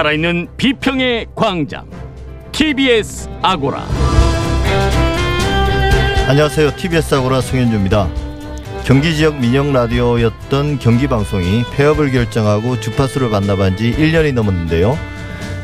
[0.00, 1.84] 살아있는 비평의 광장
[2.52, 3.86] TBS 아고라
[6.26, 6.74] 안녕하세요.
[6.76, 8.08] TBS 아고라 송현주입니다.
[8.84, 14.98] 경기 지역 민영 라디오였던 경기 방송이 폐업을 결정하고 주파수를 반납한 지 1년이 넘었는데요.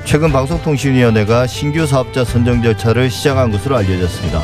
[0.05, 4.43] 최근 방송통신위원회가 신규 사업자 선정 절차를 시작한 것으로 알려졌습니다.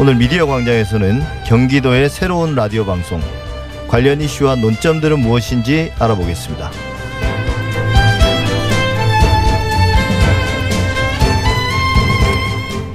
[0.00, 3.20] 오늘 미디어 광장에서는 경기도의 새로운 라디오 방송
[3.86, 6.89] 관련 이슈와 논점들은 무엇인지 알아보겠습니다.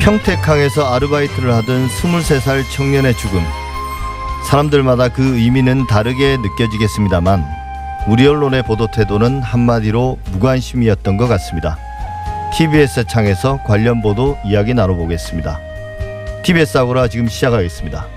[0.05, 3.41] 평택항에서 아르바이트를 하던 23살 청년의 죽음.
[4.47, 7.43] 사람들마다 그 의미는 다르게 느껴지겠습니다만
[8.07, 11.79] 우리 언론의 보도 태도는 한마디로 무관심이었던 것 같습니다.
[12.55, 15.59] TBS 창에서 관련 보도 이야기 나눠보겠습니다.
[16.43, 18.14] TBS 아고라 지금 시작하겠습니다.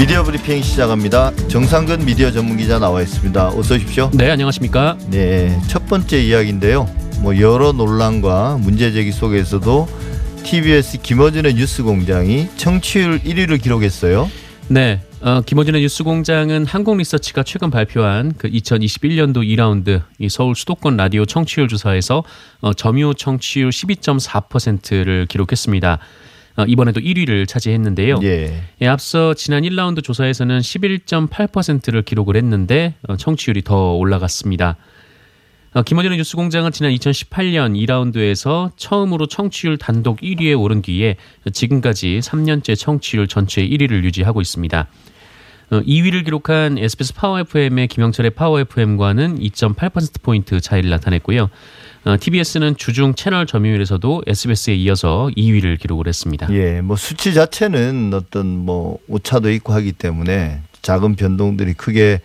[0.00, 1.30] 미디어 브리핑 시작합니다.
[1.48, 3.48] 정상근 미디어 전문 기자 나와 있습니다.
[3.48, 4.10] 어서 오십시오.
[4.14, 4.96] 네, 안녕하십니까?
[5.10, 6.88] 네, 첫 번째 이야기인데요.
[7.20, 9.86] 뭐 여러 논란과 문제 제기 속에서도
[10.42, 14.30] TBS 김어준의 뉴스 공장이 청취율 1위를 기록했어요.
[14.68, 21.68] 네, 어, 김어준의 뉴스공장은 한국리서치가 최근 발표한 그 2021년도 2라운드 이 서울 수도권 라디오 청취율
[21.68, 22.24] 조사에서
[22.62, 25.98] 어, 점유 청취율 12.4%를 기록했습니다.
[26.56, 28.20] 어, 이번에도 1위를 차지했는데요.
[28.22, 28.62] 예.
[28.80, 34.76] 예, 앞서 지난 1라운드 조사에서는 11.8%를 기록을 했는데 어, 청취율이 더 올라갔습니다.
[35.72, 41.16] 어, 김어준의 뉴스공장은 지난 2018년 2라운드에서 처음으로 청취율 단독 1위에 오른 뒤에
[41.52, 44.88] 지금까지 3년째 청취율 전체 1위를 유지하고 있습니다.
[45.70, 51.48] 어, 2위를 기록한 SBS 파워 FM의 김영철의 파워 FM과는 2.8%포인트 차이를 나타냈고요.
[52.04, 56.48] 어, TBS는 주중 채널 점유율에서도 SBS에 이어서 2위를 기록을 했습니다.
[56.52, 62.20] 예, 뭐 수치 자체는 어떤 뭐 오차도 있고 하기 때문에 작은 변동들이 크게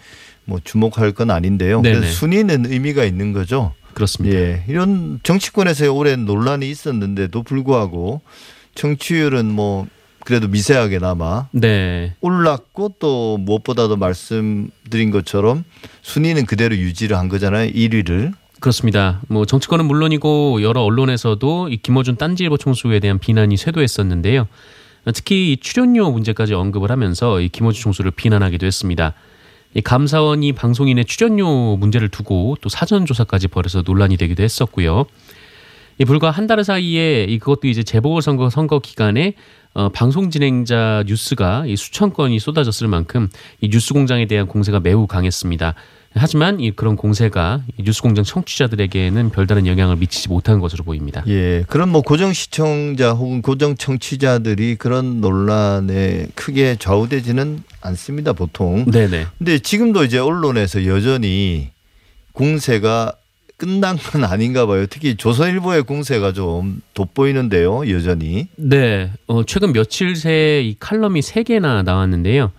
[0.45, 1.81] 뭐 주목할 건 아닌데요.
[2.03, 3.73] 순위는 의미가 있는 거죠.
[3.93, 4.37] 그렇습니다.
[4.37, 8.21] 예, 이런 정치권에서의 오랜 논란이 있었는데도 불구하고
[8.75, 9.87] 청취율은 뭐
[10.25, 12.15] 그래도 미세하게나마 네.
[12.19, 15.63] 올랐고 또 무엇보다도 말씀드린 것처럼
[16.01, 17.71] 순위는 그대로 유지를 한 거잖아요.
[17.71, 18.33] 1위를.
[18.59, 19.21] 그렇습니다.
[19.27, 24.47] 뭐 정치권은 물론이고 여러 언론에서도 이 김어준 딴지일보 총수에 대한 비난이 쇄도했었는데요.
[25.13, 29.13] 특히 이 출연료 문제까지 언급을 하면서 이 김어준 총수를 비난하기도 했습니다.
[29.75, 35.05] 이 감사원이 방송인의 출연료 문제를 두고 또 사전 조사까지 벌여서 논란이 되기도 했었고요.
[35.97, 39.33] 이 불과 한 달 사이에 이 그것도 이제 재보궐선거 선거 기간에
[39.73, 43.29] 어, 방송 진행자 뉴스가 이 수천 건이 쏟아졌을 만큼
[43.59, 45.75] 이 뉴스 공장에 대한 공세가 매우 강했습니다.
[46.15, 51.23] 하지만 이 그런 공세가 이 뉴스공장 청취자들에게는 별다른 영향을 미치지 못한 것으로 보입니다.
[51.27, 58.85] 예, 그런 뭐 고정 시청자 혹은 고정 청취자들이 그런 논란에 크게 좌우되지는 않습니다, 보통.
[58.85, 59.25] 네네.
[59.37, 61.69] 근데 지금도 이제 언론에서 여전히
[62.31, 63.13] 공세가
[63.57, 64.85] 끝난 건 아닌가 봐요.
[64.85, 68.47] 특히 조선일보의 공세가 좀 돋보이는데요, 여전히.
[68.57, 72.51] 네, 어, 최근 며칠 새 이 칼럼이 세 개나 나왔는데요.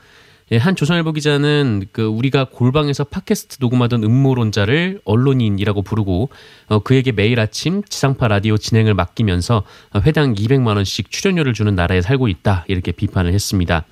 [0.53, 6.29] 예, 한 조선일보 기자는 그 우리가 골방에서 팟캐스트 녹음하던 음모론자를 언론인이라고 부르고
[6.69, 12.01] 어, 그에게 매일 아침 지상파 라디오 진행을 맡기면서 어, 회당 200만 원씩 출연료를 주는 나라에
[12.01, 13.87] 살고 있다 이렇게 비판을 했습니다.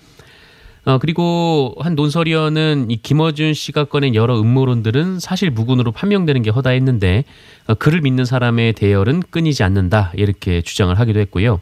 [0.84, 7.24] 어, 그리고 한 논설위원은 이 김어준 씨가 꺼낸 여러 음모론들은 사실 무근으로 판명되는 게 허다했는데
[7.66, 11.60] 어, 그를 믿는 사람의 대열은 끊이지 않는다 이렇게 주장을 하기도 했고요.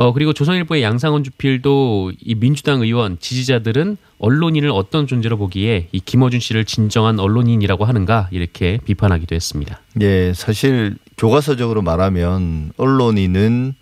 [0.00, 6.38] 어, 그리고 조선일보의 양상원 주필도 이 민주당 의원 지지자들은 언론인을 어떤 존재로 보기에 이 김어준
[6.38, 9.80] 씨를 진정한 언론인이라고 하는가 이렇게 비판하기도 했습니다.
[10.00, 13.74] 예, 사실 교과서적으로 말하면 언론인은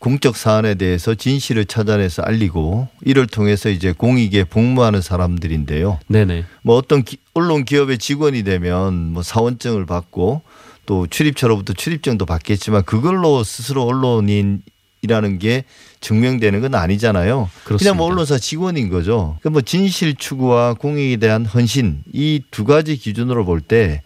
[0.00, 5.98] 공적 사안에 대해서 진실을 찾아내서 알리고 이를 통해서 이제 공익에 복무하는 사람들인데요.
[6.08, 6.44] 네네.
[6.60, 10.42] 뭐 어떤 기- 언론 기업의 직원이 되면 뭐 사원증을 받고
[10.84, 14.60] 또 출입처로부터 출입증도 받겠지만 그걸로 스스로 언론인
[15.02, 15.64] 이라는 게
[16.00, 17.48] 증명되는 건 아니잖아요.
[17.64, 17.78] 그렇습니다.
[17.92, 19.38] 그냥 뭐 언론사 직원인 거죠.
[19.42, 24.02] 그뭐 진실 추구와 공익에 대한 헌신 이 두 가지 기준으로 볼 때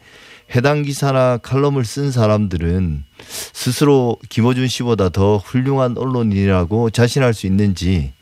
[0.55, 3.05] 해당 기사나 칼럼을 쓴 사람들은
[3.53, 8.13] 스스로 김어준 씨보다 더 훌륭한 언론인이라고 자신할 수 있는지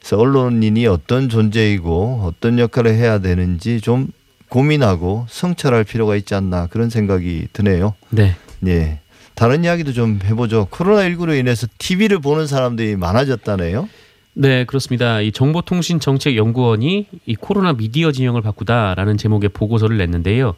[0.00, 4.08] 그래서 언론인이 어떤 존재이고 어떤 역할을 해야 되는지 좀
[4.48, 7.94] 고민하고 성찰할 필요가 있지 않나 그런 생각이 드네요.
[8.10, 8.34] 네.
[8.66, 8.98] 예.
[9.34, 10.68] 다른 이야기도 좀 해보죠.
[10.70, 13.88] 코로나19로 인해서 TV를 보는 사람들이 많아졌다네요.
[14.34, 15.20] 네, 그렇습니다.
[15.20, 20.54] 이 정보통신정책연구원이 이 코로나 미디어 지형을 바꾸다라는 제목의 보고서를 냈는데요.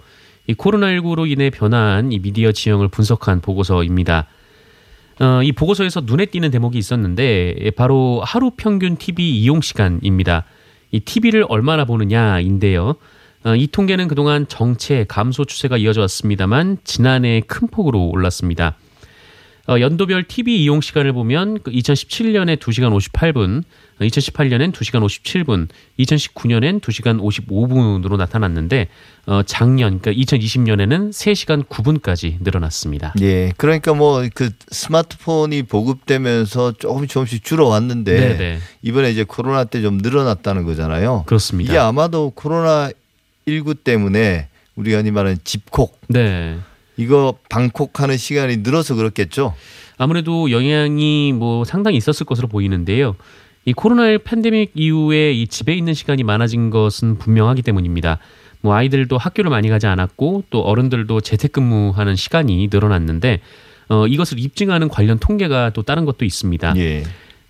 [0.46, 4.26] 이 코로나19로 인해 변화한 이 미디어 지형을 분석한 보고서입니다.
[5.20, 10.44] 어, 이 보고서에서 눈에 띄는 대목이 있었는데 예, 바로 하루 평균 TV 이용 시간입니다.
[10.90, 12.96] 이 TV를 얼마나 보느냐인데요.
[13.44, 18.76] 어, 이 통계는 그동안 정체 감소 추세가 이어져 왔습니다만 지난해 큰 폭으로 올랐습니다.
[19.66, 23.62] 어, 연도별 TV 이용 시간을 보면 그 2017년에 2시간 58분,
[23.98, 25.68] 2018년엔 2시간 57분,
[25.98, 28.88] 2019년엔 2시간 55분으로 나타났는데
[29.26, 33.14] 어, 작년 그러니까 2020년에는 3시간 9분까지 늘어났습니다.
[33.22, 33.52] 예.
[33.56, 38.58] 그러니까 뭐 그 스마트폰이 보급되면서 조금 조금씩 줄어왔는데 네네.
[38.82, 41.24] 이번에 이제 코로나 때 좀 늘어났다는 거잖아요.
[41.26, 41.72] 그렇습니다.
[41.72, 42.90] 이게 아마도 코로나
[43.46, 46.58] 19 때문에 우리가 흔히 말하는 집콕 네.
[46.96, 49.54] 이거 방콕하는 시간이 늘어서 그렇겠죠.
[49.96, 53.16] 아무래도 영향이 뭐 상당히 있었을 것으로 보이는데요.
[53.64, 58.18] 이 코로나19 팬데믹 이후에 이 집에 있는 시간이 많아진 것은 분명하기 때문입니다.
[58.60, 63.40] 뭐 아이들도 학교를 많이 가지 않았고 또 어른들도 재택근무하는 시간이 늘어났는데
[63.88, 66.74] 어, 이것을 입증하는 관련 통계가 또 다른 것도 있습니다.
[66.76, 67.04] 예.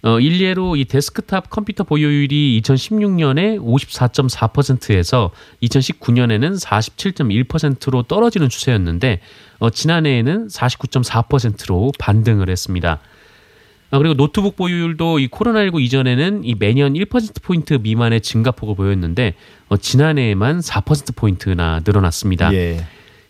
[0.05, 5.31] 어, 일례로 이 데스크탑 컴퓨터 보유율이 2016년에 54.4%에서
[5.63, 9.21] 2019년에는 47.1%로 떨어지는 추세였는데
[9.61, 13.01] 어, 지난해에는 49.4%로 반등을 했습니다.
[13.91, 19.35] 아, 그리고 노트북 보유율도 이 코로나19 이전에는 이 매년 1%포인트 미만의 증가폭을 보였는데
[19.69, 22.53] 어, 지난해에만 4%포인트나 늘어났습니다.
[22.53, 22.85] 예.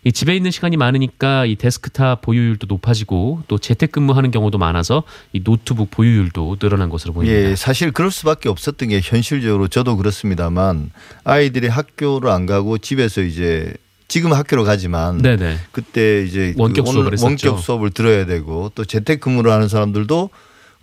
[0.05, 5.01] 이 집에 있는 시간이 많으니까 이 데스크탑 보유율도 높아지고 또 재택근무하는 경우도 많아서
[5.33, 7.49] 이 노트북 보유율도 늘어난 것으로 보입니다.
[7.49, 10.91] 예, 사실 그럴 수밖에 없었던 게 현실적으로 저도 그렇습니다만
[11.23, 13.73] 아이들이 학교를 안 가고 집에서 이제
[14.07, 15.57] 지금 학교로 가지만 네네.
[15.71, 17.25] 그때 이제 그 원격 수업을 온- 했었죠.
[17.25, 20.29] 원격 수업을 들어야 되고 또 재택근무를 하는 사람들도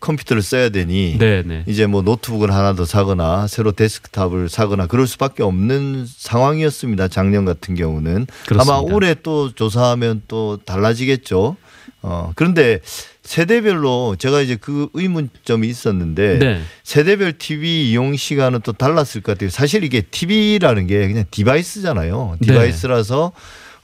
[0.03, 1.65] 컴퓨터를 써야 되니 네네.
[1.67, 7.09] 이제 뭐 노트북을 하나 더 사거나 새로 데스크탑을 사거나 그럴 수밖에 없는 상황이었습니다.
[7.09, 8.63] 작년 같은 경우는 그렇습니다.
[8.63, 11.57] 아마 올해 또 조사하면 또 달라지겠죠.
[12.03, 12.81] 어 그런데
[13.23, 16.63] 세대별로 제가 이제 그 의문점이 있었는데 네.
[16.83, 19.51] 세대별 TV 이용 시간은 또 달랐을 것 같아요.
[19.51, 22.39] 사실 이게 TV라는 게 그냥 device잖아요.
[22.41, 22.47] 네.
[22.49, 23.33] device라서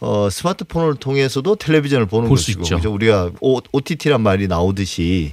[0.01, 2.77] 어, 스마트폰을 통해서도 텔레비전을 보는 것이고 있죠.
[2.77, 2.93] 그죠?
[2.93, 5.33] 우리가 OTT란 말이 나오듯이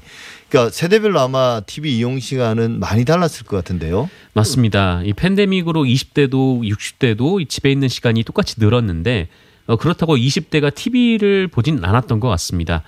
[0.49, 4.09] 그러니까 세대별로 아마 TV 이용 시간은 많이 달랐을 것 같은데요.
[4.33, 5.01] 맞습니다.
[5.03, 9.27] 이 팬데믹으로 20대도 60대도 이 집에 있는 시간이 똑같이 늘었는데
[9.67, 12.83] 어, 그렇다고 20대가 TV를 보진 않았던 것 같습니다.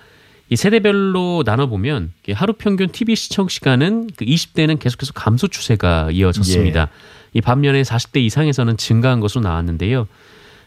[0.49, 6.89] 이 세대별로 나눠보면 하루 평균 TV 시청 시간은 그 20대는 계속해서 감소 추세가 이어졌습니다.
[7.33, 10.07] 이 반면에 40대 이상에서는 증가한 것으로 나왔는데요.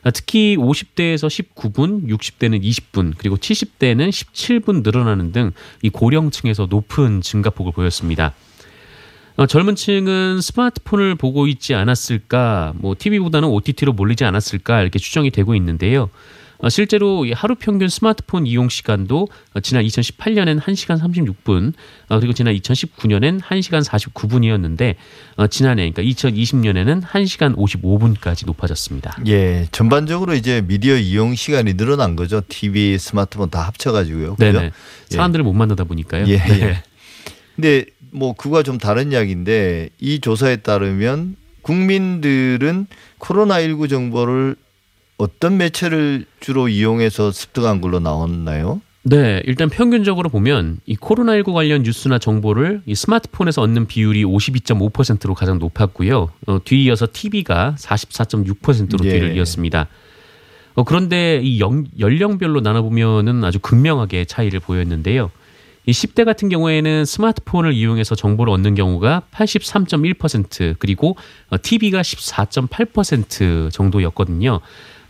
[0.02, 5.52] 아, 특히 50대에서 19분, 60대는 20분, 그리고 70대는 17분 늘어나는 등
[5.82, 8.34] 이 고령층에서 높은 증가폭을 보였습니다.
[9.36, 15.54] 어, 젊은 층은 스마트폰을 보고 있지 않았을까, 뭐 TV보다는 OTT로 몰리지 않았을까 이렇게 추정이 되고
[15.54, 16.10] 있는데요.
[16.62, 21.72] 어, 실제로 이 하루 평균 스마트폰 이용 시간도 어, 지난 2018년엔 1시간 36분,
[22.08, 24.94] 어, 그리고 지난 2019년엔 1시간 49분이었는데
[25.36, 29.16] 어, 지난해 그러니까 2020년에는 1시간 55분까지 높아졌습니다.
[29.26, 32.42] 예, 전반적으로 이제 미디어 이용 시간이 늘어난 거죠.
[32.46, 34.36] TV, 스마트폰 다 합쳐가지고요.
[34.36, 34.52] 그죠?
[34.52, 34.72] 네네.
[35.08, 36.26] 사람들을 못 만나다 보니까요.
[36.26, 36.60] 예, 네.
[36.60, 36.82] 예.
[37.56, 42.86] 근데 뭐 그와 좀 다른 이야기인데 이 조사에 따르면 국민들은
[43.18, 44.56] 코로나19 정보를
[45.20, 48.80] 어떤 매체를 주로 이용해서 습득한 걸로 나왔나요?
[49.02, 55.58] 네, 일단 평균적으로 보면 이 코로나19 관련 뉴스나 정보를 이 스마트폰에서 얻는 비율이 52.5%로 가장
[55.58, 56.30] 높았고요.
[56.46, 59.10] 어, 뒤이어서 TV가 44.6%로 예.
[59.12, 59.88] 뒤를 이었습니다.
[60.74, 65.30] 어, 그런데 이 영- 연령별로 나눠보면은 아주 극명하게 차이를 보였는데요.
[65.86, 71.16] 이 10대 같은 경우에는 스마트폰을 이용해서 정보를 얻는 경우가 83.1% 그리고
[71.48, 74.60] 어, TV가 14.8% 정도였거든요.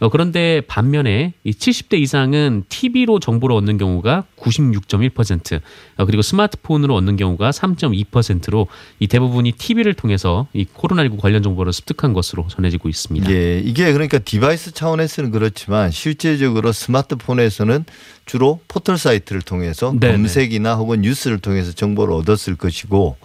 [0.00, 5.60] 어, 그런데 반면에 이 70대 이상은 TV로 정보를 얻는 경우가 96.1%,
[5.98, 8.66] 어, 그리고 스마트폰으로 얻는 경우가 3.2%로
[8.98, 13.30] 이 대부분이 TV를 통해서 이 코로나19 관련 정보를 습득한 것으로 전해지고 있습니다.
[13.30, 17.84] 예, 이게 그러니까 device 차원에서는 그렇지만 실제적으로 스마트폰에서는
[18.24, 20.16] 주로 포털 사이트를 통해서 네네.
[20.16, 23.16] 검색이나 혹은 뉴스를 통해서 정보를 얻었을 것이고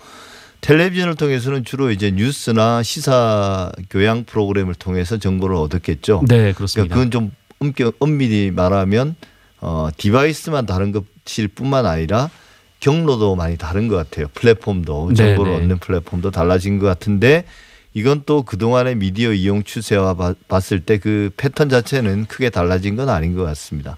[0.70, 6.24] 텔레비전을 통해서는 주로 이제 뉴스나 시사 교양 프로그램을 통해서 정보를 얻었겠죠.
[6.28, 6.96] 네, 그렇습니다.
[6.96, 9.16] 그러니까 그건 좀 엄격, 엄밀히 말하면
[9.62, 12.32] 어, 디바이스만 다른 것일 뿐만 아니라
[12.80, 14.26] 경로도 많이 다른 것 같아요.
[14.34, 15.64] 플랫폼도 정보를 네네.
[15.64, 17.46] 얻는 플랫폼도 달라진 것 같은데
[17.94, 23.10] 이건 또 그동안의 미디어 이용 추세와 바- 봤을 때 그 패턴 자체는 크게 달라진 건
[23.10, 23.98] 아닌 것 같습니다.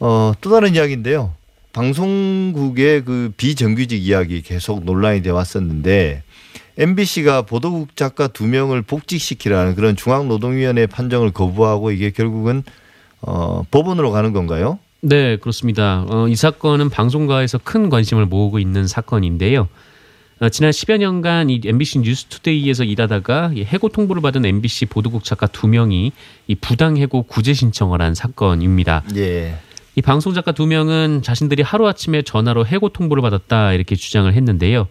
[0.00, 1.32] 어, 또 다른 이야기인데요.
[1.76, 6.22] 방송국의 그 비정규직 이야기 계속 논란이 돼 왔었는데
[6.78, 12.62] MBC가 보도국 작가 두 명을 복직시키라는 그런 중앙노동위원회 판정을 거부하고 이게 결국은
[13.20, 14.78] 어, 법원으로 가는 건가요?
[15.02, 16.06] 네, 그렇습니다.
[16.08, 19.68] 어, 이 사건은 방송가에서 큰 관심을 모으고 있는 사건인데요.
[20.40, 25.46] 어, 지난 10여 년간 이 MBC 뉴스투데이에서 일하다가 이 해고 통보를 받은 MBC 보도국 작가
[25.46, 26.12] 두 명이
[26.46, 29.02] 이 부당 해고 구제 신청을 한 사건입니다.
[29.16, 29.56] 예.
[29.98, 34.88] 이 방송 작가 두 명은 자신들이 하루 아침에 전화로 해고 통보를 받았다 이렇게 주장을 했는데요.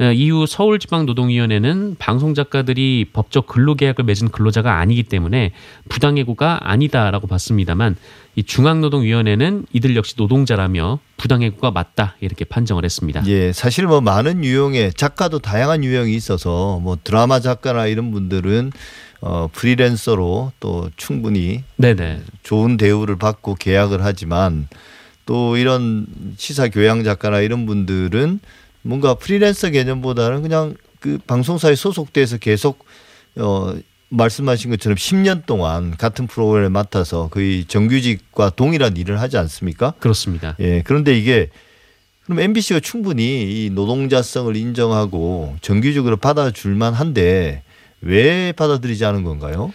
[0.00, 5.52] 어, 이후 서울지방노동위원회는 방송 작가들이 법적 근로계약을 맺은 근로자가 아니기 때문에
[5.90, 7.96] 부당해고가 아니다라고 봤습니다만
[8.36, 13.24] 이 중앙노동위원회는 이들 역시 노동자라며 부당해고가 맞다 이렇게 판정을 했습니다.
[13.26, 18.72] 예, 사실 뭐 많은 유형의 작가도 다양한 유형이 있어서 뭐 드라마 작가나 이런 분들은
[19.20, 22.20] 어 프리랜서로 또 충분히 네네.
[22.42, 24.68] 좋은 대우를 받고 계약을 하지만
[25.26, 26.06] 또 이런
[26.36, 28.40] 시사 교양 작가나 이런 분들은
[28.82, 32.84] 뭔가 프리랜서 개념보다는 그냥 그 방송사에 소속돼서 계속
[33.36, 33.74] 어
[34.10, 39.92] 말씀하신 것처럼 10년 동안 같은 프로그램을 맡아서 거의 정규직과 동일한 일을 하지 않습니까?
[39.98, 40.56] 그렇습니다.
[40.60, 40.82] 예.
[40.82, 41.50] 그런데 이게
[42.24, 47.62] 그럼 MBC가 충분히 이 노동자성을 인정하고 정규직으로 받아줄 만 한데
[48.00, 49.72] 왜 받아들이지 않은 건가요?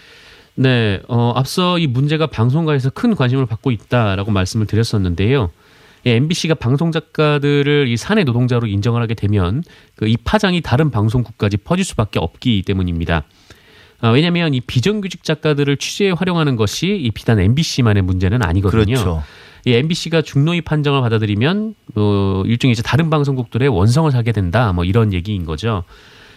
[0.56, 5.51] 네, 어, 앞서 이 문제가 방송가에서 큰 관심을 받고 있다라고 말씀을 드렸었는데요.
[6.06, 9.63] 예, MBC가 방송 작가들을 이 사내 노동자로 인정을 하게 되면
[9.96, 13.24] 그 이 파장이 다른 방송국까지 퍼질 수밖에 없기 때문입니다.
[14.01, 18.84] 아, 왜냐하면 이 비정규직 작가들을 취재에 활용하는 것이 이 비단 MBC만의 문제는 아니거든요.
[18.84, 19.24] 그렇죠.
[19.65, 24.74] 이 MBC가 중노위 판정을 받아들이면 어, 일종의 이제 다른 방송국들의 원성을 사게 된다.
[24.74, 25.86] 뭐 이런 얘기인 거죠.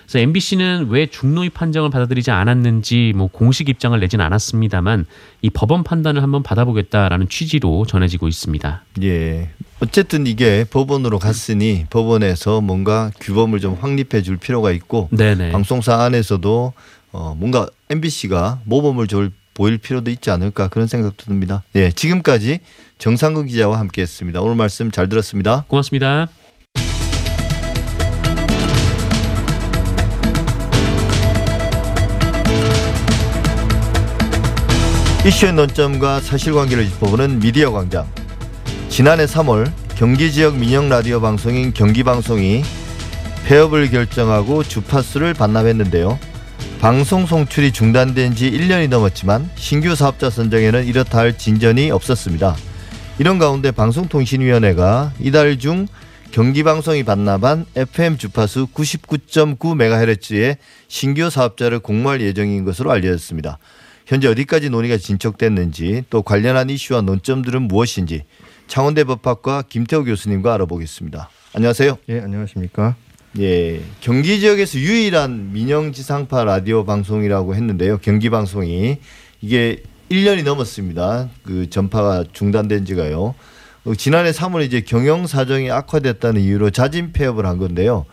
[0.07, 5.07] 그래서 MBC는 왜 중노위 판정을 받아들이지 않았는지 뭐 공식 입장을 내진 않았습니다만
[5.43, 8.85] 이 법원 판단을 한번 받아보겠다라는 취지로 전해지고 있습니다.
[9.03, 9.51] 예.
[9.81, 15.51] 어쨌든 이게 법원으로 갔으니 법원에서 뭔가 규범을 좀 확립해 줄 필요가 있고 네네.
[15.51, 16.73] 방송사 안에서도
[17.13, 21.65] 어 뭔가 MBC가 모범을 줄 보일 필요도 있지 않을까 그런 생각도 듭니다.
[21.75, 21.91] 예.
[21.91, 22.61] 지금까지
[22.99, 24.41] 정상근 기자와 함께 했습니다.
[24.41, 25.65] 오늘 말씀 잘 들었습니다.
[25.67, 26.29] 고맙습니다.
[35.26, 38.06] 이슈의 논점과 사실관계를 짚어보는 미디어 광장.
[38.88, 42.62] 지난해 3월 경기 지역 민영 라디오 방송인 경기방송이
[43.45, 46.16] 폐업을 결정하고 주파수를 반납했는데요.
[46.80, 52.54] 방송 송출이 중단된 지 1년이 넘었지만 신규 사업자 선정에는 이렇다 할 진전이 없었습니다.
[53.18, 55.88] 이런 가운데 방송통신위원회가 이달 중
[56.30, 63.59] 경기방송이 반납한 FM 주파수 99.9MHz의 신규 사업자를 공모할 예정인 것으로 알려졌습니다.
[64.07, 68.23] 현재 어디까지 논의가 진척됐는지 또 관련한 이슈와 논점들은 무엇인지
[68.69, 71.29] 창원대 법학과 김태호 교수님과 알아보겠습니다.
[71.55, 71.99] 안녕하세요.
[72.09, 72.95] 예, 안녕하십니까?
[73.41, 77.99] 예, 경기 지역에서 유일한 민영 지상파 라디오 방송이라고 했는데요.
[77.99, 78.99] 경기 방송이
[79.43, 81.29] 이게 1년이 넘었습니다.
[81.43, 83.35] 그 전파가 중단된 지가요.
[83.85, 88.07] 어, 지난해 3월 이제 경영 사정이 악화됐다는 이유로 자진 폐업을 한 건데요.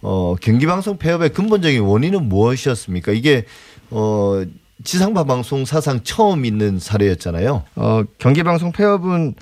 [0.00, 3.12] 어, 경기 방송 폐업의 근본적인 원인은 무엇이었습니까?
[3.12, 3.44] 이게
[3.90, 4.42] 어
[4.82, 7.62] 지상파 방송 사상 처음 있는 사례였잖아요.
[7.76, 9.34] 어, 경기 방송 폐업은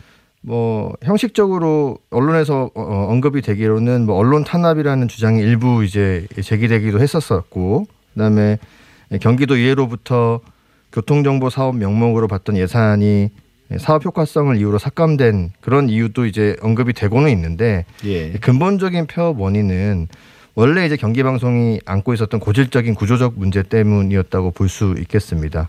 [0.42, 7.86] 뭐 형식적으로 언론에서 어, 어, 언급이 되기로는 뭐 언론 탄압이라는 주장이 일부 이제 제기되기도 했었었고
[8.12, 8.58] 그다음에
[9.20, 10.40] 경기도 의회로부터
[10.92, 13.30] 교통정보 사업 명목으로 받던 예산이
[13.78, 18.32] 사업 효과성을 이유로 삭감된 그런 이유도 이제 언급이 되고는 있는데 예.
[18.32, 20.08] 근본적인 폐업 원인은
[20.54, 25.68] 원래 이제 경기 방송이 안고 있었던 고질적인 구조적 문제 때문이었다고 볼 수 있겠습니다.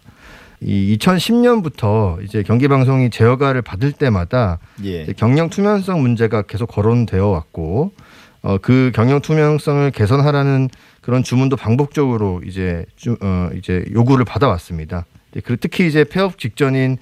[0.62, 5.06] 이 2010년부터 이제 경기 방송이 제어가를 받을 때마다 예.
[5.18, 7.92] 경영 투명성 문제가 계속 거론되어 왔고
[8.42, 10.70] 어, 그 경영 투명성을 개선하라는
[11.02, 15.06] 그런 주문도 반복적으로 이제 주, 어, 이제 요구를 받아왔습니다.
[15.36, 16.98] 예, 그리고 특히 이제 폐업 직전인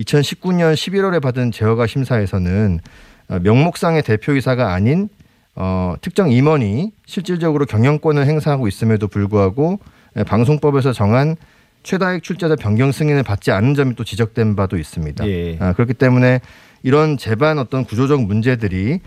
[0.00, 2.80] 2019년 11월에 받은 제어가 심사에서는
[3.28, 5.08] 어, 명목상의 대표이사가 아닌
[5.56, 9.78] 어, 특정 임원이 실질적으로 경영권을 행사하고 있음에도 불구하고
[10.16, 11.36] 예, 방송법에서 정한
[11.82, 15.26] 최다액 출자자 변경 승인을 받지 않은 점이 또 지적된 바도 있습니다.
[15.28, 15.56] 예.
[15.60, 16.40] 아, 그렇기 때문에
[16.82, 19.00] 이런 제반 어떤 구조적 문제들이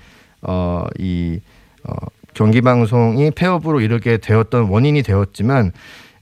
[0.43, 1.39] 어, 이
[1.83, 1.93] 어,
[2.33, 5.71] 경기방송이 폐업으로 이르게 되었던 원인이 되었지만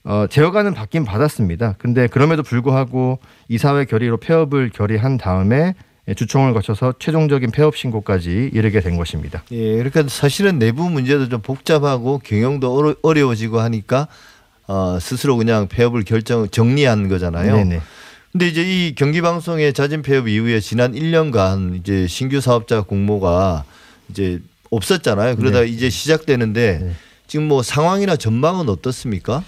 [0.05, 1.75] 어, 제어가는 받긴 받았습니다.
[1.77, 5.74] 근데 그럼에도 불구하고 이사회 결의로 폐업을 결의한 다음에
[6.13, 9.43] 주총을 거쳐서 최종적인 폐업 신고까지 이르게 된 것입니다.
[9.51, 14.07] 예, 그러니까 사실은 내부 문제도 좀 복잡하고 경영도 어려, 어려워지고 하니까
[14.67, 17.55] 어, 스스로 그냥 폐업을 결정 정리한 거잖아요.
[17.55, 17.81] 네네.
[18.31, 23.63] 근데 이제 이 경기 방송의 자진 폐업 이후에 지난 1년간 이제 신규 사업자 공모가
[24.09, 25.38] 이제 없었잖아요.
[25.38, 25.67] 그러다 네.
[25.67, 26.91] 이제 시작되는데 네.
[27.27, 29.43] 지금 뭐 상황이나 전망은 어떻습니까?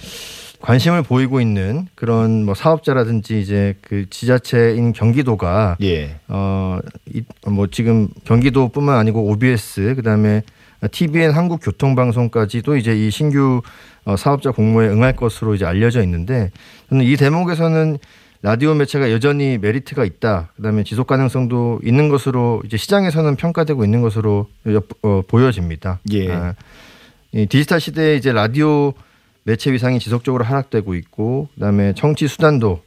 [0.67, 6.19] 관심을 보이고 있는 그런 뭐 사업자라든지 이제 그 지자체인 경기도가 예.
[6.27, 10.43] 어뭐 지금 경기도뿐만 아니고 OBS 그다음에
[10.91, 13.61] TVN 한국교통방송까지도 이제 이 신규
[14.03, 16.51] 어, 사업자 공모에 응할 것으로 이제 알려져 있는데
[16.89, 17.97] 저는 이 대목에서는
[18.41, 20.51] 라디오 매체가 여전히 메리트가 있다.
[20.57, 24.47] 그다음에 지속 가능성도 있는 것으로 이제 시장에서는 평가되고 있는 것으로
[25.01, 25.99] 어, 보여집니다.
[26.11, 26.29] 예.
[26.29, 26.55] 아,
[27.31, 28.93] 이 디지털 시대에 이제 라디오
[29.47, 32.81] 매체 위상이 지속적으로 하락되고 있고 그다음에 청취 수단도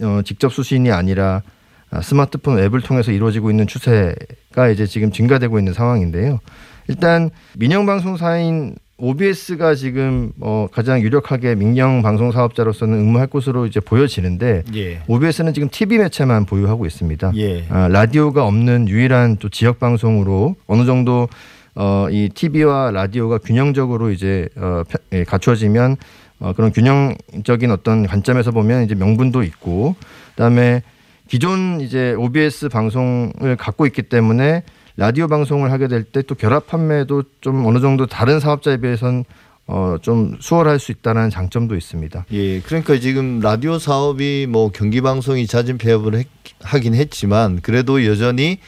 [0.00, 1.42] 어, 직접 수신이 아니라
[1.90, 6.38] 아, 스마트폰 앱을 통해서 이루어지고 있는 추세가 이제 지금 증가되고 있는 상황인데요.
[6.86, 14.62] 일단 민영 방송사인 OBS가 지금 어 가장 유력하게 민영 방송 사업자로서는 응모할 것으로 이제 보여지는데
[14.76, 15.02] 예.
[15.08, 17.32] OBS는 지금 TV 매체만 보유하고 있습니다.
[17.34, 17.64] 예.
[17.70, 21.28] 아, 라디오가 없는 유일한 또 지역 방송으로 어느 정도
[21.76, 25.96] 어, 이 TV와 라디오가 균형적으로 이제 어, 펴- 예, 갖추어지면
[26.40, 29.96] 어, 그런 균형적인 어떤 관점에서 보면 이제 명분도 있고
[30.30, 30.82] 그다음에
[31.28, 34.62] 기존 이제 OBS 방송을 갖고 있기 때문에
[34.96, 39.24] 라디오 방송을 하게 될 때 또 결합 판매도 좀 어느 정도 다른 사업자에 비해서는
[39.66, 42.26] 어, 좀 수월할 수 있다는 장점도 있습니다.
[42.32, 46.28] 예, 그러니까 지금 라디오 사업이 뭐 경기 방송이 잦은 폐업을 했-
[46.62, 48.58] 하긴 했지만 그래도 여전히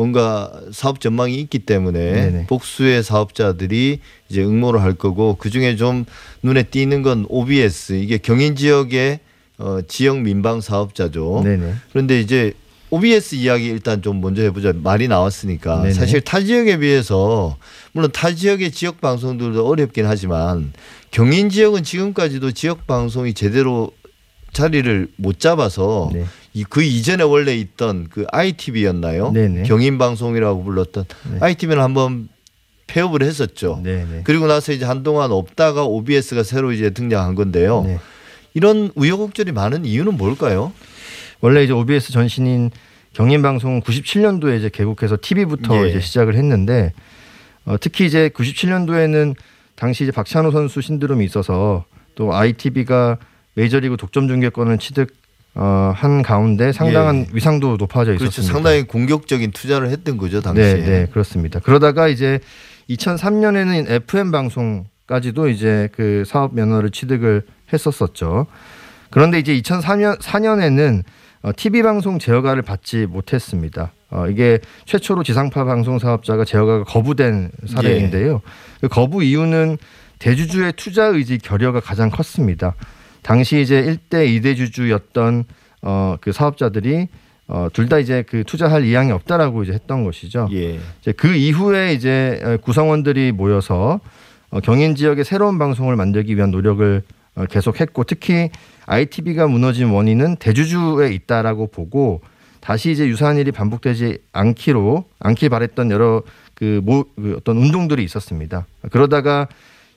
[0.00, 2.46] 뭔가 사업 전망이 있기 때문에 네네.
[2.46, 6.06] 복수의 사업자들이 이제 응모를 할 거고 그 중에 좀
[6.42, 9.20] 눈에 띄는 건 OBS 이게 경인 지역의
[9.58, 11.42] 어, 지역 민방 사업자죠.
[11.44, 11.74] 네네.
[11.92, 12.54] 그런데 이제
[12.88, 15.92] OBS 이야기 일단 좀 먼저 해보자 말이 나왔으니까 네네.
[15.92, 17.58] 사실 타 지역에 비해서
[17.92, 20.72] 물론 타 지역의 지역 방송들도 어렵긴 하지만
[21.10, 23.92] 경인 지역은 지금까지도 지역 방송이 제대로
[24.54, 26.24] 자리를 못 잡아서 네.
[26.52, 29.32] 이그 이전에 원래 있던 그 ITV였나요?
[29.32, 29.62] 네네.
[29.64, 31.38] 경인 방송이라고 불렀던 네.
[31.40, 32.28] ITV는 한번
[32.86, 33.80] 폐업을 했었죠.
[33.82, 34.22] 네네.
[34.24, 37.84] 그리고 나서 이제 한동안 없다가 OBS가 새로 이제 등장한 건데요.
[37.86, 37.98] 네.
[38.54, 40.72] 이런 우여곡절이 많은 이유는 뭘까요?
[41.40, 42.70] 원래 이제 OBS 전신인
[43.12, 45.90] 경인방송은 97년도에 이제 개국해서 TV부터 예.
[45.90, 46.92] 이제 시작을 했는데
[47.64, 49.34] 어, 특히 이제 97년도에는
[49.76, 51.84] 당시 이제 박찬호 선수 신드롬이 있어서
[52.14, 53.18] 또 ITV가
[53.54, 55.19] 메이저리그 독점 중계권을 취득
[55.54, 57.26] 어, 한 가운데 상당한 예.
[57.32, 58.30] 위상도 높아져 있었습니다.
[58.30, 58.52] 그렇죠.
[58.52, 60.74] 상당히 공격적인 투자를 했던 거죠 당시에.
[60.74, 61.60] 네, 네, 그렇습니다.
[61.60, 62.40] 그러다가 이제
[62.88, 68.46] 2003년에는 FM 방송까지도 이제 그 사업 면허를 취득을 했었었죠.
[69.10, 71.02] 그런데 이제 2004년 4년에는
[71.42, 73.92] 어, TV 방송 제어가를 받지 못했습니다.
[74.10, 78.42] 어, 이게 최초로 지상파 방송 사업자가 제어가가 거부된 사례인데요.
[78.80, 79.78] 그 거부 이유는
[80.18, 82.74] 대주주의 투자 의지 결여가 가장 컸습니다.
[83.22, 85.44] 당시 이제 1대 2대 주주였던
[85.82, 87.08] 어, 그 사업자들이
[87.48, 90.48] 어, 둘 다 이제 그 투자할 의향이 없다라고 이제 했던 것이죠.
[90.52, 90.78] 예.
[91.00, 93.98] 이제 그 이후에 이제 어, 구성원들이 모여서
[94.50, 97.02] 어, 경인 지역의 새로운 방송을 만들기 위한 노력을
[97.34, 98.50] 어, 계속했고 특히
[98.86, 102.20] ITV가 무너진 원인은 대주주에 있다라고 보고
[102.60, 106.22] 다시 이제 유사한 일이 반복되지 않기로 않길 바랬던 여러
[106.54, 108.66] 그, 모, 그 어떤 운동들이 있었습니다.
[108.90, 109.48] 그러다가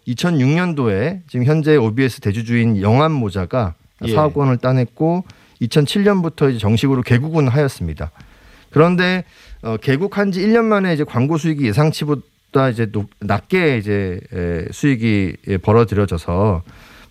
[0.07, 4.13] 2006년도에 지금 현재 OBS 대주주인 영암 모자가 예.
[4.13, 5.23] 사업권을 따냈고
[5.61, 8.11] 2007년부터 이제 정식으로 개국은 하였습니다.
[8.69, 9.23] 그런데
[9.61, 15.37] 어, 개국한 지 1년 만에 이제 광고 수익이 예상치보다 이제 높, 낮게 이제 에, 수익이
[15.47, 16.63] 예, 벌어들여져서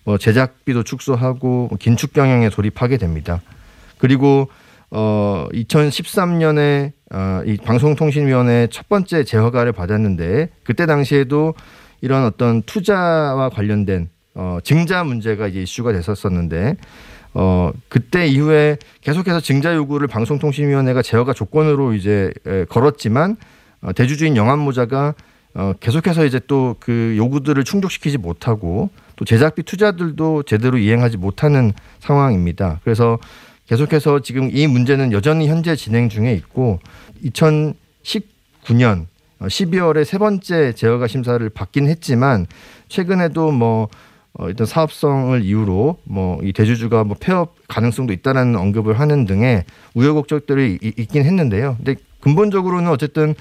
[0.05, 3.41] 뭐 제작비도 축소하고 뭐 긴축 경영에 돌입하게 됩니다.
[3.97, 4.49] 그리고
[4.91, 11.55] 어 2013년에 어, 이 방송통신위원회 첫 번째 재허가를 받았는데 그때 당시에도
[12.03, 16.75] 이런 어떤 투자와 관련된 어 증자 문제가 이제 이슈가 됐었었는데
[17.33, 23.37] 어 그때 이후에 계속해서 증자 요구를 방송통신위원회가 제어가 조건으로 이제 에, 걸었지만
[23.81, 25.15] 어, 대주주인 영암모자가
[25.55, 32.81] 어 계속해서 이제 또 그 요구들을 충족시키지 못하고 또 제작비 투자들도 제대로 이행하지 못하는 상황입니다.
[32.83, 33.17] 그래서
[33.67, 36.79] 계속해서 지금 이 문제는 여전히 현재 진행 중에 있고
[37.23, 39.05] 2019년
[39.47, 42.45] 12월에 세 번째 제어가 심사를 받긴 했지만
[42.87, 43.87] 최근에도 뭐
[44.39, 50.79] 어, 일단 사업성을 이유로 뭐 이 대주주가 뭐 폐업 가능성도 있다라는 언급을 하는 등의 우여곡절들이
[50.81, 51.75] 이- 있긴 했는데요.
[51.77, 53.35] 근데 근본적으로는 어쨌든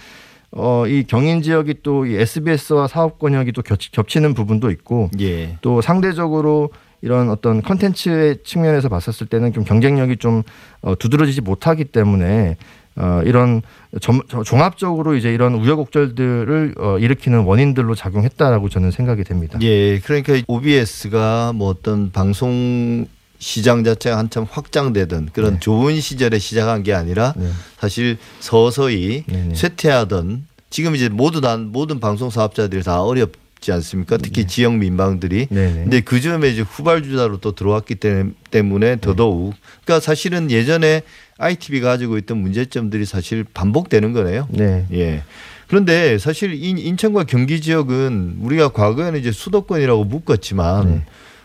[0.54, 5.08] 어, 이 경인 지역이 또 이 SBS와 사업 권 역이 또 겹, 겹치는 부분도 있고
[5.20, 5.56] 예.
[5.62, 6.68] 또 상대적으로
[7.02, 10.42] 이런 어떤 컨텐츠의 측면에서 봤었을 때는 좀 경쟁력이 좀
[10.80, 12.56] 어, 두드러지지 못하기 때문에
[12.94, 13.62] 어, 이런
[14.00, 19.58] 점, 저- 종합적으로 이제 이런 우여곡절들을 어, 일으키는 원인들로 작용했다라고 저는 생각이 됩니다.
[19.62, 23.06] 예, 그러니까 OBS가 뭐 어떤 방송
[23.38, 25.58] 시장 자체가 한참 확장되던 그런 네.
[25.60, 27.48] 좋은 시절에 시작한 게 아니라 네.
[27.78, 29.54] 사실 서서히 네네.
[29.56, 34.16] 쇠퇴하던 지금 이제 모두 다 모든 방송 사업자들이 다 어렵 있지 않습니까?
[34.16, 35.46] 특히 지역 민방들이.
[35.48, 35.74] 네네.
[35.84, 41.02] 근데 그 점에 이제 후발주자로 또 들어왔기 때- 때문에 더더욱 그러니까 사실은 예전에
[41.38, 44.48] ITV 가지고 있던 문제점들이 사실 반복되는 거네요.
[44.50, 44.84] 네.
[44.92, 45.22] 예.
[45.68, 51.02] 그런데 사실 인- 인천과 경기 지역은 우리가 과거에는 이제 수도권이라고 묶었지만 네.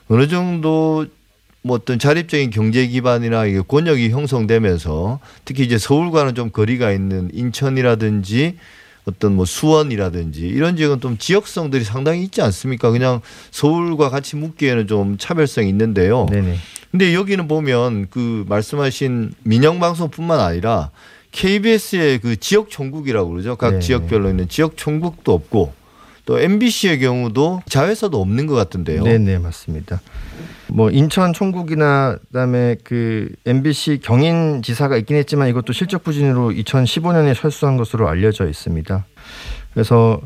[0.10, 1.06] 어느 정도
[1.62, 8.56] 뭐 어떤 자립적인 경제 기반이나 이게 권역이 형성되면서 특히 이제 서울과는 좀 거리가 있는 인천이라든지
[9.08, 12.92] 어떤 뭐 수원이라든지 이런 지역은 좀 지역성들이 상당히 있지 않습니까?
[12.92, 16.28] 그냥 서울과 같이 묶기에는 좀 차별성이 있는데요.
[16.30, 16.58] 네네.
[16.92, 20.92] 근데 여기는 보면 그 말씀하신 민영 방송뿐만 아니라
[21.32, 23.56] KBS의 그 지역 총국이라고 그러죠.
[23.56, 23.80] 각 네.
[23.80, 25.74] 지역별로 있는 지역 총국도 없고
[26.26, 29.04] 또 MBC의 경우도 자회사도 없는 것 같은데요.
[29.04, 30.02] 네 네 맞습니다.
[30.70, 37.78] 뭐 인천 총국이나 그다음에 그 MBC 경인 지사가 있긴 했지만 이것도 실적 부진으로 2015년에 철수한
[37.78, 39.06] 것으로 알려져 있습니다.
[39.74, 40.20] 그래서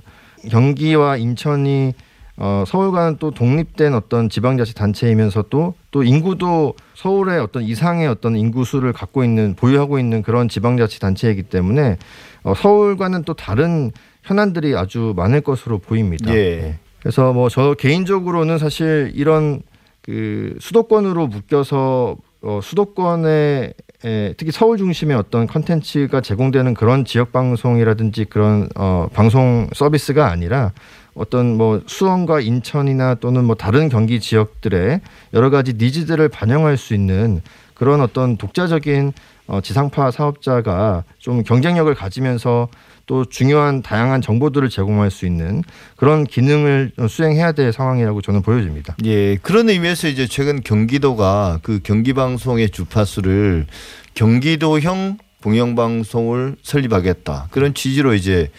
[0.50, 1.94] 경기와 인천이
[2.38, 8.94] 어, 서울과는 또 독립된 어떤 지방자치 단체이면서도 또 인구도 서울의 어떤 이상의 어떤 인구 수를
[8.94, 11.98] 갖고 있는 보유하고 있는 그런 지방자치 단체이기 때문에
[12.44, 13.92] 어, 서울과는 또 다른
[14.24, 16.34] 현안들이 아주 많을 것으로 보입니다.
[16.34, 16.62] 예.
[16.62, 16.80] 네.
[17.02, 19.62] 그래서 뭐 저 개인적으로는 사실 이런
[20.02, 28.26] 그 수도권으로 묶여서 어, 수도권에 에, 특히 서울 중심의 어떤 컨텐츠가 제공되는 그런 지역 방송이라든지
[28.26, 30.72] 그런 어, 방송 서비스가 아니라
[31.14, 35.02] 어떤 뭐 수원과 인천이나 또는 뭐 다른 경기 지역들의
[35.34, 37.42] 여러 가지 니즈들을 반영할 수 있는
[37.76, 39.14] 그런 어떤 독자적인
[39.48, 42.70] 어, 지상파 사업자가 좀 경쟁력을 가지면서
[43.06, 45.64] 또 중요한 다양한 정보들을 제공할 수 있는
[45.96, 48.96] 그런 기능을 수행해야 될 상황이라고 저는 보여집니다.
[49.06, 53.68] 예, 그런 의미에서 이제 최근 경기도가 그 경기 방송의 주파수를
[54.14, 58.50] 경기도형 공영 방송을 설립하겠다 그런 취지로 이제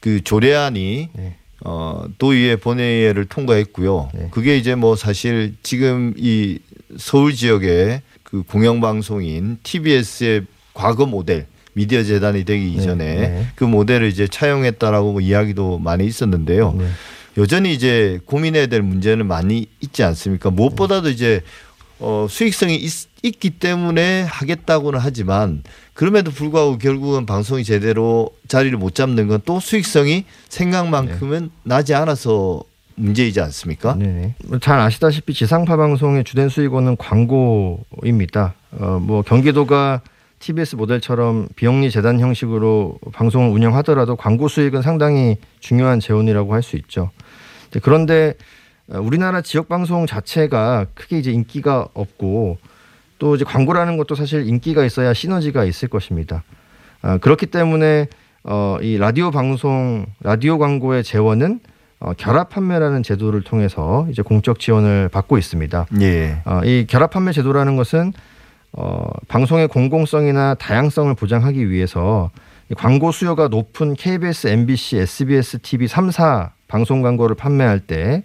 [0.00, 1.36] 그 조례안이 네.
[1.64, 4.10] 어, 도의회 본회의를 통과했고요.
[4.14, 4.28] 네.
[4.30, 6.58] 그게 이제 뭐 사실 지금 이
[6.96, 13.46] 서울 지역의 그 공영 방송인 TBS의 과거 모델 미디어 재단이 되기 네, 이전에 네.
[13.54, 16.72] 그 모델을 이제 차용했다라고 뭐 이야기도 많이 있었는데요.
[16.72, 16.86] 네.
[17.36, 20.50] 여전히 이제 고민해야 될 문제는 많이 있지 않습니까?
[20.50, 21.42] 무엇보다도 이제
[21.98, 29.26] 어, 수익성이 있, 기 때문에 하겠다고는 하지만 그럼에도 불구하고 결국은 방송이 제대로 자리를 못 잡는
[29.28, 32.62] 건 또 수익성이 생각만큼은 나지 않아서
[32.94, 33.96] 문제이지 않습니까?
[33.96, 34.36] 네네.
[34.62, 38.54] 잘 아시다시피 지상파 방송의 주된 수익원은 광고입니다.
[38.78, 40.00] 어, 뭐 경기도가
[40.46, 47.10] TBS 모델처럼 비영리 재단 형식으로 방송을 운영하더라도 광고 수익은 상당히 중요한 재원이라고 할 수 있죠.
[47.82, 48.34] 그런데
[48.88, 52.58] 어, 우리나라 지역 방송 자체가 크게 이제 인기가 없고
[53.18, 56.44] 또 이제 광고라는 것도 사실 인기가 있어야 시너지가 있을 것입니다.
[57.02, 58.06] 아, 그렇기 때문에
[58.44, 61.58] 어, 이 라디오 방송 라디오 광고의 재원은
[61.98, 65.86] 어, 결합 판매라는 제도를 통해서 이제 공적 지원을 받고 있습니다.
[66.02, 66.42] 예.
[66.44, 68.12] 어, 이 결합 판매 제도라는 것은
[68.76, 72.30] 어, 방송의 공공성이나 다양성을 보장하기 위해서
[72.70, 78.22] 이 광고 수요가 높은 KBS, MBC, SBS, TV 3사 방송 광고를 판매할 때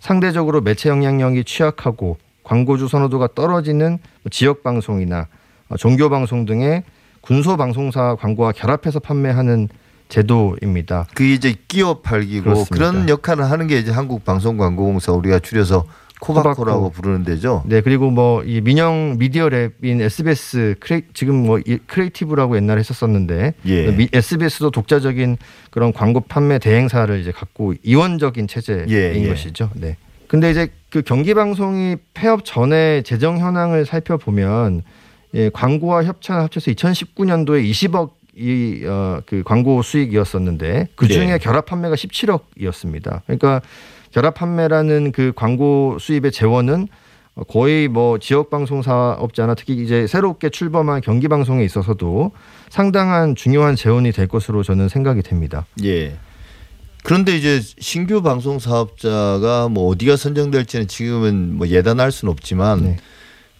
[0.00, 5.26] 상대적으로 매체 영향력이 취약하고 광고주 선호도가 떨어지는 뭐 지역 방송이나
[5.68, 6.82] 어, 종교 방송 등의
[7.20, 9.68] 군소 방송사 광고와 결합해서 판매하는
[10.08, 11.06] 제도입니다.
[11.14, 12.74] 그 이제 끼워 팔기고 그렇습니다.
[12.74, 15.84] 그런 역할을 하는 게 이제 한국 방송광고공사 우리가 줄여서
[16.20, 16.90] 코바코라고 코바코.
[16.90, 17.62] 부르는 데죠.
[17.66, 23.54] 네 그리고 뭐 이 민영 media rep인 SBS 크레, 지금 뭐 이- 크리에이티브라고 옛날에 했었었는데
[23.66, 23.86] 예.
[23.96, 25.36] 미- SBS도 독자적인
[25.70, 29.28] 그런 광고 판매 대행사를 이제 갖고 이원적인 체제인 예, 예.
[29.28, 29.70] 것이죠.
[29.74, 29.96] 네.
[30.28, 34.82] 근데 이제 그 경기 방송이 폐업 전에 재정 현황을 살펴보면
[35.34, 41.38] 예, 광고와 협찬 합쳐서 2019년도에 20억 이 어 그 광고 수익이었었는데 그 중에 예.
[41.38, 43.22] 결합 판매가 17억이었습니다.
[43.26, 43.60] 그러니까
[44.10, 46.88] 결합 판매라는 그 광고 수입의 재원은
[47.48, 52.32] 거의 뭐 지역 방송 사업자나 특히 이제 새롭게 출범한 경기 방송에 있어서도
[52.68, 55.64] 상당한 중요한 재원이 될 것으로 저는 생각이 됩니다.
[55.84, 56.16] 예.
[57.02, 62.96] 그런데 이제 신규 방송 사업자가 뭐 어디가 선정될지는 지금은 뭐 예단할 수는 없지만 네.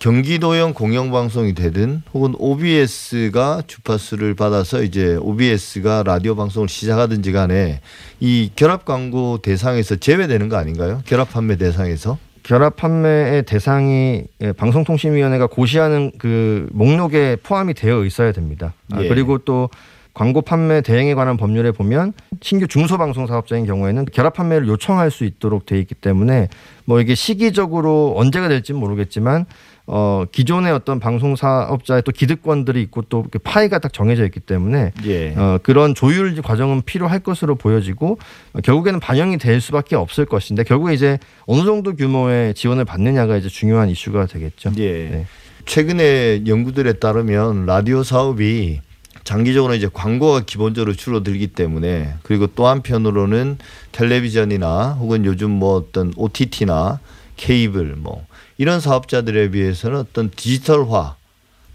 [0.00, 7.80] 경기도형 공영방송이 되든 혹은 OBS가 주파수를 받아서 이제 OBS가 라디오 방송을 시작하든지 간에
[8.18, 11.02] 이 결합 광고 대상에서 제외되는 거 아닌가요?
[11.04, 12.16] 결합 판매 대상에서?
[12.42, 18.72] 결합 판매의 대상이 예, 방송통신위원회가 고시하는 그 목록에 포함이 되어 있어야 됩니다.
[18.92, 19.08] 아, 예.
[19.08, 19.68] 그리고 또
[20.14, 25.66] 광고 판매 대행에 관한 법률에 보면 신규 중소방송 사업자인 경우에는 결합 판매를 요청할 수 있도록
[25.66, 26.48] 돼 있기 때문에
[26.84, 29.46] 뭐 이게 시기적으로 언제가 될지 는 모르겠지만
[29.92, 35.34] 어 기존의 어떤 방송 사업자의 또 기득권들이 있고 또 파이가 딱 정해져 있기 때문에 예.
[35.34, 38.16] 어 그런 조율 과정은 필요할 것으로 보여지고
[38.52, 43.48] 어, 결국에는 반영이 될 수밖에 없을 것인데 결국에 이제 어느 정도 규모의 지원을 받느냐가 이제
[43.48, 44.70] 중요한 이슈가 되겠죠.
[44.78, 45.08] 예.
[45.10, 45.26] 네.
[45.66, 48.82] 최근에 연구들에 따르면 라디오 사업이
[49.24, 53.58] 장기적으로 이제 광고가 기본적으로 줄어들기 때문에 그리고 또 한편으로는
[53.90, 57.00] 텔레비전이나 혹은 요즘 뭐 어떤 OTT나
[57.36, 58.24] 케이블 뭐
[58.60, 61.16] 이런 사업자들에 비해서는 어떤 디지털화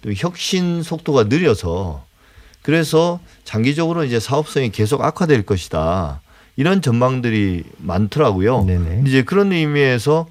[0.03, 2.05] 또 혁신 속도가 느려서
[2.61, 6.21] 그래서 장기적으로 이제 사업성이 계속 악화될 것이다.
[6.55, 8.65] 이런 전망들이 많더라고요.
[8.65, 9.03] 네네.
[9.07, 10.27] 이제 그런 의미에서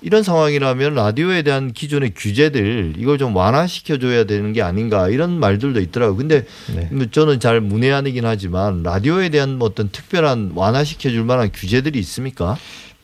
[0.00, 5.80] 이런 상황이라면 라디오에 대한 기존의 규제들 이걸 좀 완화시켜 줘야 되는 게 아닌가 이런 말들도
[5.80, 6.16] 있더라고요.
[6.16, 6.88] 근데 네.
[6.92, 12.56] 뭐 저는 잘 문외한이긴 하지만 라디오에 대한 뭐 어떤 특별한 완화시켜 줄 만한 규제들이 있습니까?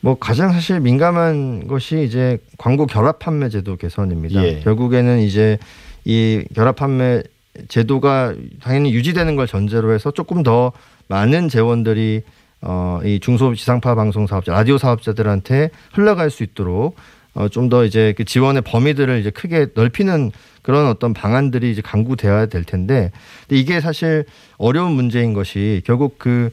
[0.05, 4.45] 뭐 가장 사실 민감한 것이 이제 광고 결합 판매 제도 개선입니다.
[4.45, 4.59] 예.
[4.59, 5.57] 결국에는 이제
[6.03, 7.23] 이 결합 판매
[7.69, 10.73] 제도가 당연히 유지되는 걸 전제로 해서 조금 더
[11.07, 12.21] 많은 재원들이
[12.61, 16.95] 어, 이 중소 지상파 방송 사업자, 라디오 사업자들한테 흘러갈 수 있도록
[17.33, 22.45] 어, 좀 더 이제 그 지원의 범위들을 이제 크게 넓히는 그런 어떤 방안들이 이제 강구되어야
[22.45, 23.11] 될 텐데
[23.47, 24.25] 근데 이게 사실
[24.57, 26.51] 어려운 문제인 것이 결국 그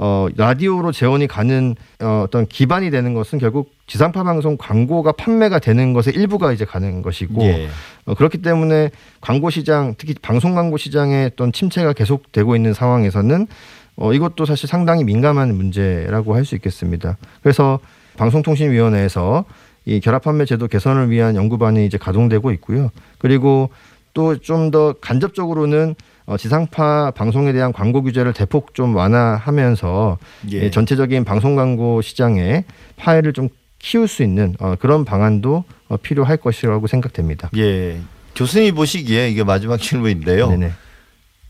[0.00, 5.92] 어, 라디오로 재원이 가는 어, 어떤 기반이 되는 것은 결국 지상파 방송 광고가 판매가 되는
[5.92, 7.66] 것의 일부가 이제 가는 것이고 예.
[8.06, 13.48] 어, 그렇기 때문에 광고 시장 특히 방송 광고 시장의 어떤 침체가 계속되고 있는 상황에서는
[13.96, 17.16] 어, 이것도 사실 상당히 민감한 문제라고 할 수 있겠습니다.
[17.42, 17.80] 그래서
[18.18, 19.44] 방송통신위원회에서
[19.84, 22.90] 이 결합 판매 제도 개선을 위한 연구반이 이제 가동되고 있고요.
[23.18, 23.70] 그리고
[24.14, 25.94] 또 좀 더 간접적으로는
[26.28, 30.18] 어, 지상파 방송에 대한 광고 규제를 대폭 좀 완화하면서
[30.52, 30.66] 예.
[30.66, 32.64] 이 전체적인 방송 광고 시장의
[32.96, 37.48] 파해를 좀 키울 수 있는 어, 그런 방안도 어, 필요할 것이라고 생각됩니다.
[37.56, 37.98] 예.
[38.36, 40.50] 교수님이 보시기에 이게 마지막 질문인데요.
[40.50, 40.72] 네네.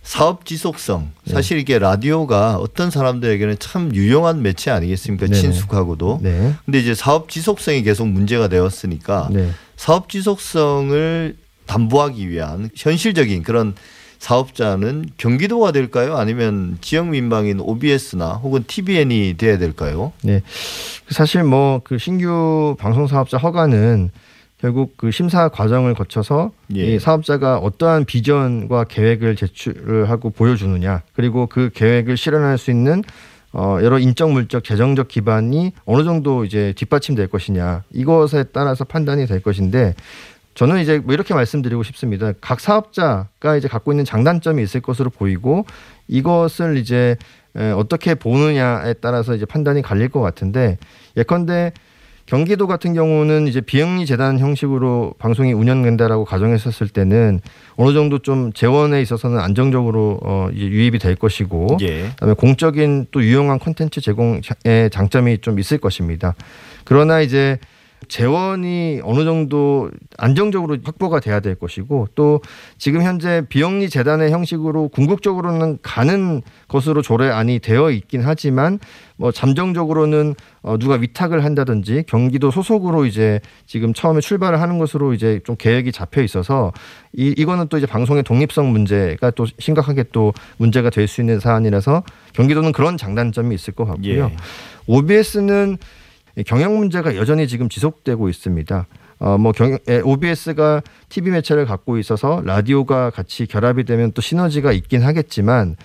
[0.04, 1.10] 사업 지속성.
[1.24, 1.34] 네.
[1.34, 5.26] 사실 이게 라디오가 어떤 사람들에게는 참 유용한 매체 아니겠습니까?
[5.26, 5.40] 네네.
[5.40, 6.20] 친숙하고도.
[6.22, 6.54] 네.
[6.64, 9.50] 근데 이제 사업 지속성이 계속 문제가 되었으니까 네.
[9.76, 11.36] 사업 지속성을
[11.66, 13.74] 담보하기 위한 현실적인 그런
[14.18, 16.16] 사업자는 경기도가 될까요?
[16.16, 20.12] 아니면 지역 민방인 OBS나 혹은 TVN이 돼야 될까요?
[20.22, 20.42] 네.
[21.08, 24.10] 사실 뭐 그 신규 방송 사업자 허가는
[24.60, 26.94] 결국 그 심사 과정을 거쳐서 예.
[26.94, 33.04] 이 사업자가 어떠한 비전과 계획을 제출을 하고 보여주느냐 그리고 그 계획을 실현할 수 있는
[33.52, 39.40] 어 여러 인적 물적 재정적 기반이 어느 정도 이제 뒷받침될 것이냐 이것에 따라서 판단이 될
[39.40, 39.94] 것인데
[40.58, 42.32] 저는 이제 뭐 이렇게 말씀드리고 싶습니다.
[42.40, 45.64] 각 사업자가 이제 갖고 있는 장단점이 있을 것으로 보이고
[46.08, 47.16] 이것을 이제
[47.54, 50.76] 에, 어떻게 보느냐에 따라서 이제 판단이 갈릴 것 같은데
[51.16, 51.70] 예컨대
[52.26, 57.38] 경기도 같은 경우는 이제 비영리 재단 형식으로 방송이 운영된다라고 가정했었을 때는
[57.76, 62.08] 어느 정도 좀 재원에 있어서는 안정적으로 어 유입이 될 것이고 예.
[62.10, 64.42] 그다음에 공적인 또 유용한 콘텐츠 제공의
[64.90, 66.34] 장점이 좀 있을 것입니다.
[66.82, 67.60] 그러나 이제
[68.06, 72.40] 재원이 어느 정도 안정적으로 확보가 돼야 될 것이고 또
[72.78, 78.78] 지금 현재 비영리 재단의 형식으로 궁극적으로는 가는 것으로 조례안이 되어 있긴 하지만
[79.16, 85.40] 뭐 잠정적으로는 어 누가 위탁을 한다든지 경기도 소속으로 이제 지금 처음에 출발을 하는 것으로 이제
[85.44, 86.72] 좀 계획이 잡혀 있어서
[87.12, 92.04] 이 이거는 또 이제 방송의 독립성 문제가 또 심각하게 또 문제가 될 수 있는 사안이라서
[92.34, 94.24] 경기도는 그런 장단점이 있을 것 같고요.
[94.26, 94.36] 예.
[94.86, 95.78] OBS는
[96.46, 98.86] 경영 문제가 여전히 지금 지속되고 있습니다.
[99.20, 104.72] 어, 뭐 경, 에, OBS가 TV 매체를 갖고 있어서 라디오가 같이 결합이 되면 또 시너지가
[104.72, 105.76] 있긴 하겠지만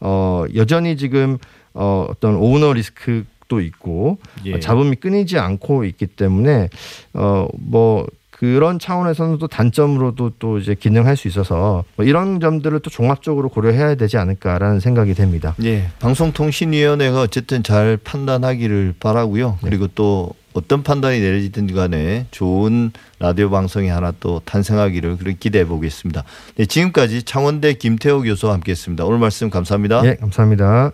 [0.00, 1.38] 어, 여전히 지금
[1.74, 4.54] 어, 어떤 오너 리스크도 있고 예.
[4.54, 6.68] 어, 잡음이 끊이지 않고 있기 때문에
[7.14, 8.06] 어, 뭐
[8.42, 13.94] 그런 차원에서는 또 단점으로도 또 이제 기능할 수 있어서 뭐 이런 점들을 또 종합적으로 고려해야
[13.94, 15.54] 되지 않을까라는 생각이 됩니다.
[15.62, 15.86] 예.
[16.00, 19.58] 방송통신위원회가 어쨌든 잘 판단하기를 바라고요.
[19.62, 26.24] 그리고 또 어떤 판단이 내려지든 간에 좋은 라디오 방송이 하나 또 탄생하기를 그렇게 기대해 보겠습니다.
[26.56, 29.04] 네, 지금까지 창원대 김태호 교수와 함께했습니다.
[29.04, 30.04] 오늘 말씀 감사합니다.
[30.04, 30.90] 예, 감사합니다.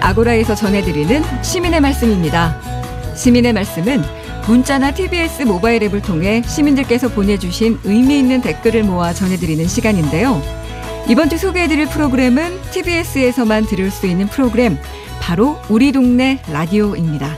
[0.00, 2.60] 아고라에서 전해드리는 시민의 말씀입니다.
[3.14, 4.02] 시민의 말씀은
[4.46, 10.40] 문자나 TBS 모바일 앱을 통해 시민들께서 보내주신 의미 있는 댓글을 모아 전해드리는 시간인데요.
[11.08, 14.78] 이번 주 소개해드릴 프로그램은 TBS에서만 들을 수 있는 프로그램,
[15.20, 17.36] 바로 우리 동네 라디오입니다.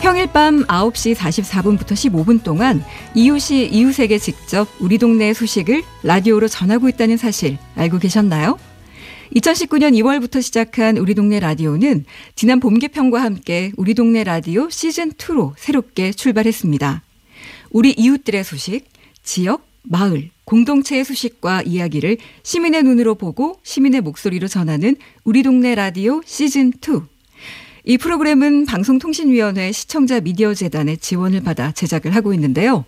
[0.00, 7.16] 평일 밤 9시 44분부터 15분 동안 이웃이 이웃에게 직접 우리 동네의 소식을 라디오로 전하고 있다는
[7.16, 8.58] 사실 알고 계셨나요?
[9.36, 15.54] 2019년 2월부터 시작한 우리 동네 라디오는 지난 봄 개편과 함께 우리 동네 라디오 시즌 2로
[15.56, 17.02] 새롭게 출발했습니다.
[17.70, 18.84] 우리 이웃들의 소식,
[19.22, 26.70] 지역, 마을, 공동체의 소식과 이야기를 시민의 눈으로 보고 시민의 목소리로 전하는 우리 동네 라디오 시즌
[26.86, 27.00] 2.
[27.84, 32.84] 이 프로그램은 방송통신위원회 시청자 미디어 재단의 지원을 받아 제작을 하고 있는데요.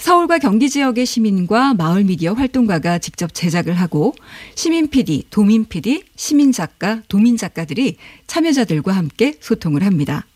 [0.00, 4.14] 서울과 경기 지역의 시민과 마을 미디어 활동가가 직접 제작을 하고
[4.54, 10.26] 시민 PD, 도민 PD, 시민 작가, 도민 작가들이 참여자들과 함께 소통을 합니다.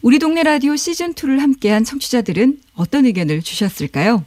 [0.00, 4.24] 우리 동네 라디오 시즌 2를 함께한 청취자들은 어떤 의견을 주셨을까요?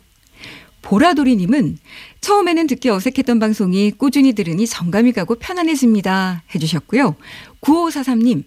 [0.82, 1.77] 보라돌이님은
[2.19, 6.43] 처음에는 듣기 어색했던 방송이 꾸준히 들으니 정감이 가고 편안해집니다.
[6.53, 7.15] 해주셨고요.
[7.62, 8.43] 9543님,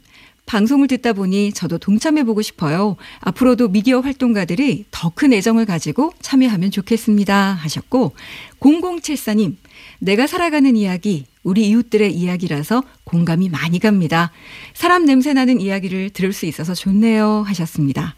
[0.47, 2.97] 방송을 듣다 보니 저도 동참해보고 싶어요.
[3.21, 7.53] 앞으로도 미디어 활동가들이 더 큰 애정을 가지고 참여하면 좋겠습니다.
[7.53, 8.15] 하셨고,
[8.61, 9.57] 0074님,
[9.99, 14.31] 내가 살아가는 이야기, 우리 이웃들의 이야기라서 공감이 많이 갑니다.
[14.75, 17.45] 사람 냄새 나는 이야기를 들을 수 있어서 좋네요.
[17.47, 18.15] 하셨습니다.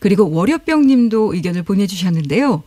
[0.00, 2.64] 그리고 월요병 님도 의견을 보내주셨는데요.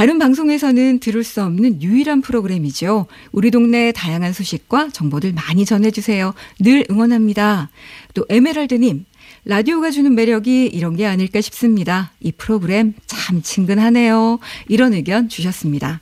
[0.00, 3.04] 다른 방송에서는 들을 수 없는 유일한 프로그램이죠.
[3.32, 6.32] 우리 동네 다양한 소식과 정보들 많이 전해주세요.
[6.58, 7.68] 늘 응원합니다.
[8.14, 9.04] 또 에메랄드님,
[9.44, 12.12] 라디오가 주는 매력이 이런 게 아닐까 싶습니다.
[12.18, 14.38] 이 프로그램 참 친근하네요.
[14.68, 16.00] 이런 의견 주셨습니다.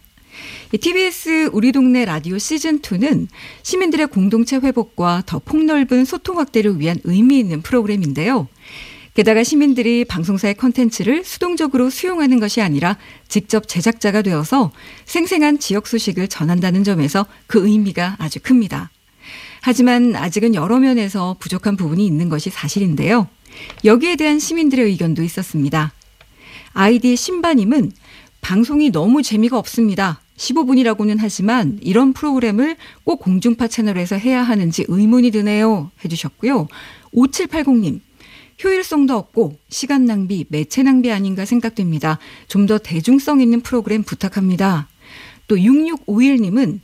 [0.80, 3.26] TBS 우리 동네 라디오 시즌2는
[3.64, 8.46] 시민들의 공동체 회복과 더 폭넓은 소통 확대를 위한 의미 있는 프로그램인데요.
[9.18, 14.70] 게다가 시민들이 방송사의 컨텐츠를 수동적으로 수용하는 것이 아니라 직접 제작자가 되어서
[15.06, 18.92] 생생한 지역 소식을 전한다는 점에서 그 의미가 아주 큽니다.
[19.60, 23.26] 하지만 아직은 여러 면에서 부족한 부분이 있는 것이 사실인데요.
[23.84, 25.92] 여기에 대한 시민들의 의견도 있었습니다.
[26.72, 27.90] 아이디 신바님은
[28.40, 30.20] 방송이 너무 재미가 없습니다.
[30.36, 35.90] 15분이라고는 하지만 이런 프로그램을 꼭 공중파 채널에서 해야 하는지 의문이 드네요.
[36.04, 36.68] 해주셨고요.
[37.12, 38.00] 5780님,
[38.62, 42.18] 효율성도 없고 시간 낭비, 매체 낭비 아닌가 생각됩니다.
[42.48, 44.88] 좀 더 대중성 있는 프로그램 부탁합니다.
[45.46, 46.80] 또 6651님은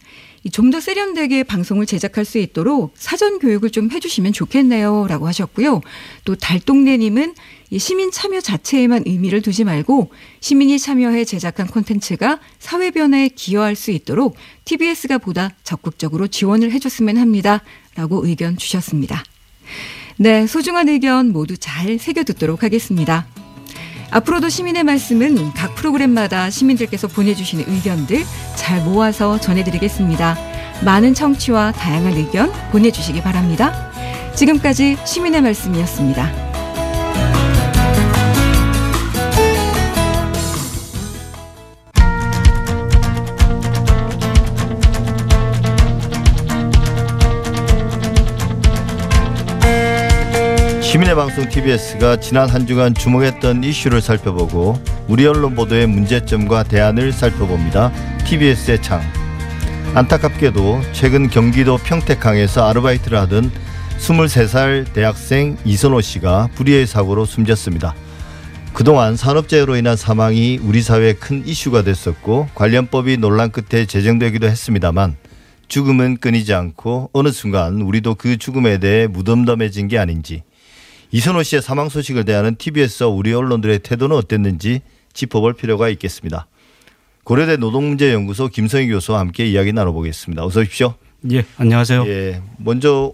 [0.53, 5.07] 좀 더 세련되게 방송을 제작할 수 있도록 사전 교육을 좀 해주시면 좋겠네요.
[5.09, 5.81] 라고 하셨고요.
[6.25, 7.35] 또 달동네님은
[7.79, 10.11] 시민 참여 자체에만 의미를 두지 말고
[10.41, 17.63] 시민이 참여해 제작한 콘텐츠가 사회 변화에 기여할 수 있도록 TBS가 보다 적극적으로 지원을 해줬으면 합니다.
[17.95, 19.25] 라고 의견 주셨습니다.
[20.17, 23.27] 네, 소중한 의견 모두 잘 새겨 듣도록 하겠습니다.
[24.11, 28.25] 앞으로도 시민의 말씀은 각 프로그램마다 시민들께서 보내주시는 의견들
[28.55, 30.39] 잘 모아서 전해드리겠습니다.
[30.85, 33.91] 많은 청취와 다양한 의견 보내주시기 바랍니다.
[34.37, 36.54] 지금까지 시민의 말씀이었습니다.
[51.15, 57.93] 시민의 방송 TBS가 지난 한 주간 주목했던 이슈를 살펴보고 우리 언론 보도의 문제점과 대안을 살펴봅니다.
[58.27, 59.01] TBS의 창.
[59.95, 63.51] 안타깝게도 최근 경기도 평택항에서 아르바이트를 하던
[63.99, 67.95] 23살 대학생 이선호 씨가 불의의 사고로 숨졌습니다.
[68.73, 75.17] 그동안 산업재해로 인한 사망이 우리 사회에 큰 이슈가 됐었고 관련법이 논란 끝에 제정되기도 했습니다만
[75.69, 80.43] 죽음은 끊이지 않고 어느 순간 우리도 그 죽음에 대해 무덤덤해진 게 아닌지
[81.15, 84.81] 이선호 씨의 사망 소식을 대하는 TBS와 우리 언론들의 태도는 어땠는지
[85.13, 86.49] 짚어볼 필요가 있겠습니다.
[87.23, 90.45] 고려대 노동문제연구소 김성희 교수와 함께 이야기 나눠보겠습니다.
[90.45, 90.95] 어서 오십시오.
[91.31, 92.05] 예, 안녕하세요.
[92.09, 93.13] 예, 먼저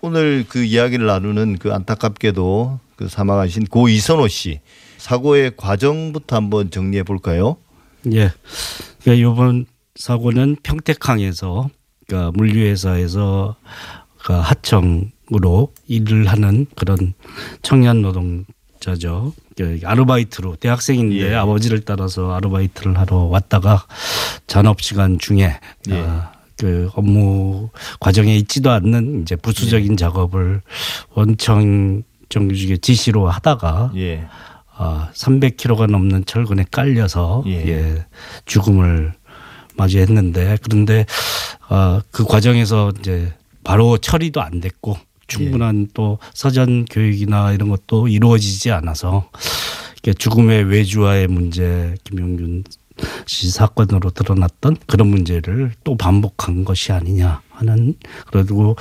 [0.00, 4.60] 오늘 그 이야기를 나누는 그 안타깝게도 그 사망하신 고 이선호 씨
[4.98, 7.56] 사고의 과정부터 한번 정리해 볼까요?
[8.12, 8.30] 예,
[9.02, 9.66] 그러니까 이번
[9.96, 11.68] 사고는 평택항에서
[12.06, 13.56] 그러니까 물류회사에서
[14.22, 17.14] 그 하청 으로 일을 하는 그런
[17.62, 19.32] 청년 노동자죠.
[19.56, 21.34] 그 아르바이트로 대학생인데 예.
[21.34, 23.86] 아버지를 따라서 아르바이트를 하러 왔다가
[24.46, 25.58] 잔업 시간 중에
[25.90, 25.94] 예.
[25.94, 27.70] 아, 그 업무
[28.00, 29.96] 과정에 있지도 않는 이제 부수적인 예.
[29.96, 30.62] 작업을
[31.14, 34.26] 원청 정규직의 지시로 하다가 예,
[34.76, 37.68] 아, 300kg가 넘는 철근에 깔려서 예.
[37.68, 38.06] 예.
[38.44, 39.14] 죽음을
[39.76, 41.06] 맞이했는데 그런데
[41.68, 44.96] 아, 그 과정에서 이제 바로 처리도 안 됐고
[45.26, 49.30] 충분한 또 사전 교육이나 이런 것도 이루어지지 않아서
[49.94, 52.64] 이렇게 죽음의 외주화의 문제 김용균
[53.26, 57.94] 씨 사건으로 드러났던 그런 문제를 또 반복한 것이 아니냐 하는
[58.30, 58.76] 그리고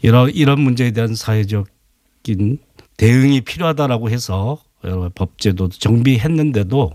[0.00, 2.58] 이런 이런 문제에 대한 사회적인
[2.96, 6.90] 대응이 필요하다라고 해서 여러 법제도도 정비했는데도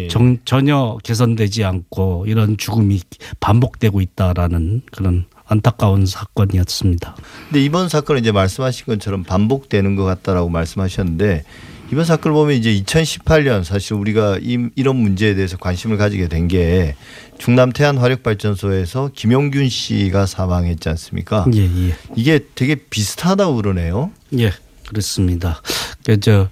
[0.00, 0.08] 예.
[0.08, 3.00] 정, 전혀 개선되지 않고 이런 죽음이
[3.40, 7.16] 반복되고 있다라는 그런 안타까운 사건이었습니다.
[7.48, 11.44] 근데 이번 사건은 이제 말씀하신 것처럼 반복되는 것 같다라고 말씀하셨는데
[11.92, 16.96] 이번 사건을 보면 이제 2018년 사실 우리가 이, 이런 문제에 대해서 관심을 가지게 된 게
[17.38, 21.44] 중남 태안 화력 발전소에서 김용균 씨가 사망했지 않습니까?
[21.54, 21.94] 예, 예.
[22.16, 24.10] 이게 되게 비슷하다고 그러네요.
[24.38, 24.52] 예,
[24.88, 25.60] 그렇습니다.
[26.04, 26.48] 그저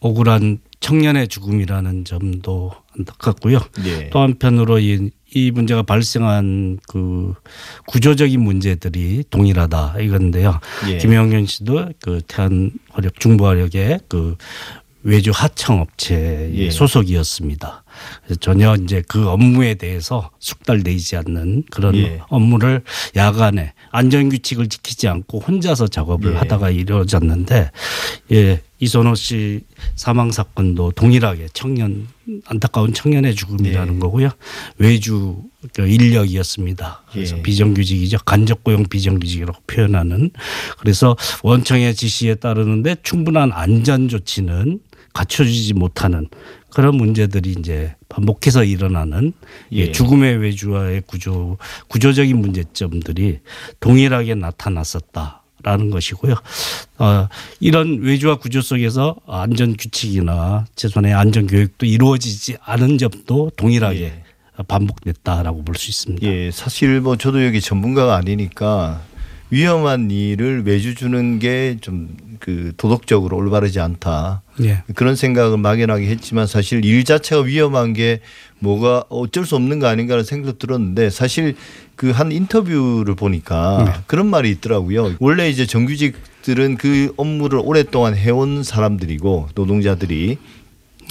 [0.00, 3.58] 억울한 청년의 죽음이라는 점도 안타깝고요.
[3.84, 4.10] 예.
[4.10, 7.34] 또 한편으로 이, 이 문제가 발생한 그
[7.86, 10.60] 구조적인 문제들이 동일하다 이건데요.
[10.88, 10.98] 예.
[10.98, 14.36] 김영균 씨도 그 태안 화력 중부 화력의 그
[15.02, 16.70] 외주 하청 업체의 예.
[16.70, 17.84] 소속이었습니다.
[18.40, 22.20] 전혀 이제 그 업무에 대해서 숙달되지 않는 그런 예.
[22.28, 22.82] 업무를
[23.14, 26.36] 야간에 안전 규칙을 지키지 않고 혼자서 작업을 예.
[26.36, 27.70] 하다가 이루어졌는데
[28.32, 29.60] 예, 이선호 씨
[29.96, 32.06] 사망 사건도 동일하게 청년
[32.46, 33.98] 안타까운 청년의 죽음이라는 예.
[33.98, 34.30] 거고요.
[34.78, 35.42] 외주
[35.74, 37.02] 그 인력이었습니다.
[37.12, 37.42] 그래서 예.
[37.42, 38.18] 비정규직이죠.
[38.24, 40.30] 간접 고용 비정규직이라고 표현하는
[40.78, 44.80] 그래서 원청의 지시에 따르는데 충분한 안전 조치는
[45.12, 46.28] 갖춰주지 못하는
[46.70, 49.32] 그런 문제들이 이제 반복해서 일어나는
[49.72, 49.92] 예, 예.
[49.92, 51.56] 죽음의 외주화의 구조
[51.88, 53.40] 구조적인 문제점들이
[53.80, 56.34] 동일하게 나타났었다 라는 것이고요.
[56.98, 64.22] 어, 이런 외주화 구조 속에서 안전 규칙이나 최소한의 안전 교육도 이루어지지 않은 점도 동일하게 예.
[64.66, 66.26] 반복됐다라고 볼 수 있습니다.
[66.26, 69.02] 예, 사실 뭐 저도 여기 전문가가 아니니까
[69.50, 72.08] 위험한 일을 외주 주는 게 좀
[72.40, 74.42] 그 도덕적으로 올바르지 않다.
[74.62, 74.82] 예.
[74.94, 78.20] 그런 생각을 막연하게 했지만 사실 일 자체가 위험한 게
[78.60, 81.56] 뭐가 어쩔 수 없는 거 아닌가라는 생각도 들었는데 사실
[81.96, 85.16] 그 한 인터뷰를 보니까 그런 말이 있더라고요.
[85.18, 90.38] 원래 이제 정규직들은 그 업무를 오랫동안 해온 사람들이고 노동자들이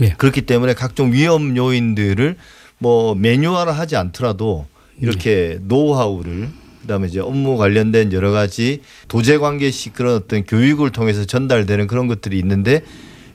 [0.04, 0.10] 예.
[0.18, 2.38] 그렇기 때문에 각종 위험 요인들을
[2.80, 4.66] 뭐 매뉴얼화 하지 않더라도
[5.02, 6.48] 이렇게 노하우를
[6.88, 8.80] 그다음에 이제 업무 관련된 여러 가지
[9.10, 12.82] 도제 관계식 그런 어떤 교육을 통해서 전달되는 그런 것들이 있는데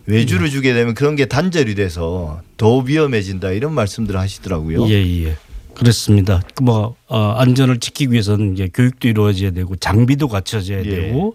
[0.07, 4.89] 외주를 주게 되면 그런 게 단절이 돼서 더 위험해진다 이런 말씀들을 하시더라고요.
[4.89, 4.95] 예,
[5.25, 5.37] 예.
[5.75, 6.43] 그렇습니다.
[6.55, 10.83] 그뭐 어, 안전을 지키기 위해서는 이제 교육도 이루어져야 되고 장비도 갖춰져야 예.
[10.83, 11.35] 되고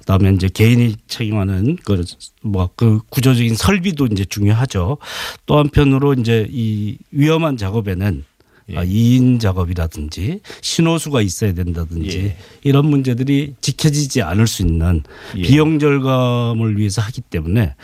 [0.00, 2.02] 그다음에 이제 개인이 책임하는 그
[2.42, 4.98] 뭐 그 구조적인 설비도 이제 중요하죠.
[5.46, 8.24] 또 한편으로 이제 이 위험한 작업에는
[8.70, 8.76] 예.
[8.76, 12.36] 아, 2인 작업이라든지 신호수가 있어야 된다든지 예.
[12.62, 15.02] 이런 문제들이 지켜지지 않을 수 있는
[15.36, 15.42] 예.
[15.42, 17.74] 비용 절감을 위해서 하기 때문에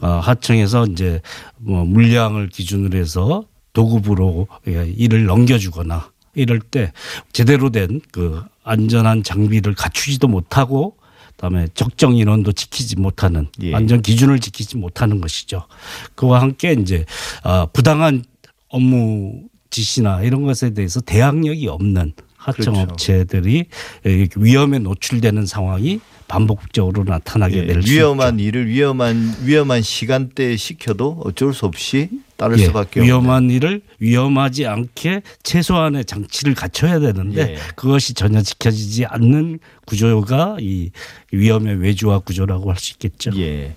[0.00, 1.20] 어, 하청에서 이제
[1.58, 6.92] 뭐 물량을 기준으로 해서 도급으로 예, 일을 넘겨주거나 이럴 때
[7.32, 10.96] 제대로 된 그 안전한 장비를 갖추지도 못하고
[11.36, 13.74] 그다음에 적정 인원도 지키지 못하는 예.
[13.74, 15.64] 안전 기준을 지키지 못하는 것이죠.
[16.14, 17.04] 그와 함께 이제
[17.42, 18.24] 아, 부당한
[18.68, 22.12] 업무 지시나 이런 것에 대해서 대항력이 없는
[22.42, 22.70] 그렇죠.
[22.70, 23.66] 하청업체들이
[24.04, 27.92] 이렇게 위험에 노출되는 상황이 반복적으로 나타나게 예, 될수 있죠.
[27.92, 34.66] 위험한 일을 위험한 위험한 시간대에 시켜도 어쩔 수 없이 따를 예, 수밖에 위험한 일을 위험하지
[34.66, 37.56] 않게 최소한의 장치를 갖춰야 되는데 예.
[37.74, 40.90] 그것이 전혀 지켜지지 않는 구조가 이
[41.32, 43.32] 위험의 외주화 구조라고 할 수 있겠죠.
[43.36, 43.74] 예.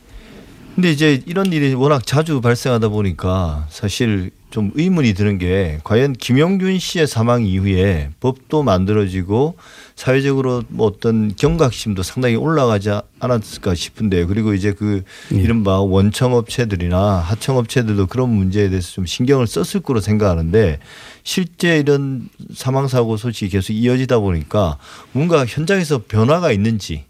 [0.75, 6.77] 근데 이제 이런 일이 워낙 자주 발생하다 보니까 사실 좀 의문이 드는 게 과연 김영균
[6.77, 9.55] 씨의 사망 이후에 법도 만들어지고
[9.95, 15.01] 사회적으로 뭐 어떤 경각심도 상당히 올라가지 않았을까 싶은데 그리고 이제 그
[15.33, 15.37] 예.
[15.37, 20.77] 이른바 원청업체들이나 하청업체들도 그런 문제에 대해서 좀 신경을 썼을 거로 생각하는데
[21.23, 24.77] 실제 이런 사망 사고 소식이 계속 이어지다 보니까
[25.13, 27.05] 뭔가 현장에서 변화가 있는지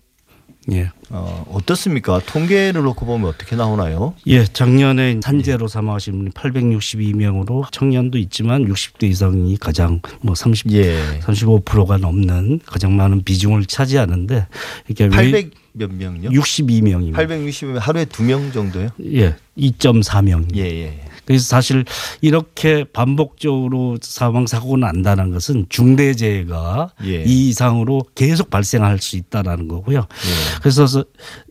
[0.71, 0.89] 예.
[1.09, 2.19] 어, 어떻습니까?
[2.25, 4.13] 통계를 놓고 보면 어떻게 나오나요?
[4.27, 11.19] 예, 작년에 산재로 사망하신 분이 862명으로 청년도 있지만 60대 이상이 가장 뭐 30, 예.
[11.19, 14.47] 35%가 넘는 가장 많은 비중을 차지하는데
[14.87, 16.29] 이게 800 몇 명요?
[16.29, 17.15] 62명입니다.
[17.15, 18.89] 860명 하루에 두명 정도요?
[19.05, 20.55] 예, 2.4명.
[20.55, 20.99] 예, 예.
[21.25, 21.85] 그래서 사실
[22.21, 27.23] 이렇게 반복적으로 사망 사고가 난다는 것은 중대재해가 예.
[27.23, 29.99] 이 이상으로 계속 발생할 수 있다라는 거고요.
[29.99, 30.59] 예.
[30.61, 31.05] 그래서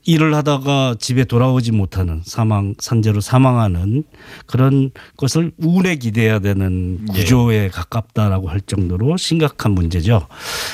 [0.05, 4.05] 일을 하다가 집에 돌아오지 못하는 사망 산재로 사망하는
[4.47, 7.21] 그런 것을 운에 기대야 되는 예.
[7.21, 10.27] 구조에 가깝다라고 할 정도로 심각한 문제죠.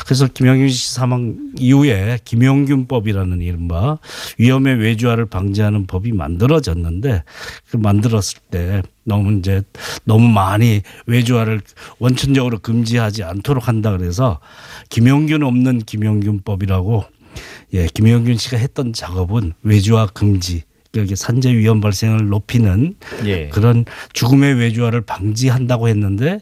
[0.04, 3.98] 그래서 김영균 씨 사망 이후에 김영균법이라는 이른바
[4.38, 7.22] 위험의 외주화를 방지하는 법이 만들어졌는데
[7.70, 9.62] 그 만들었을 때 너무 이제
[10.04, 11.62] 너무 많이 외주화를
[11.98, 14.38] 원천적으로 금지하지 않도록 한다 그래서
[14.90, 17.04] 김영균 없는 김영균법이라고
[17.74, 20.62] 예, 김영균 씨가 했던 작업은 외주화 금지,
[20.96, 22.94] 여기 산재 위험 발생을 높이는
[23.24, 23.48] 예.
[23.48, 26.40] 그런 죽음의 외주화를 방지한다고 했는데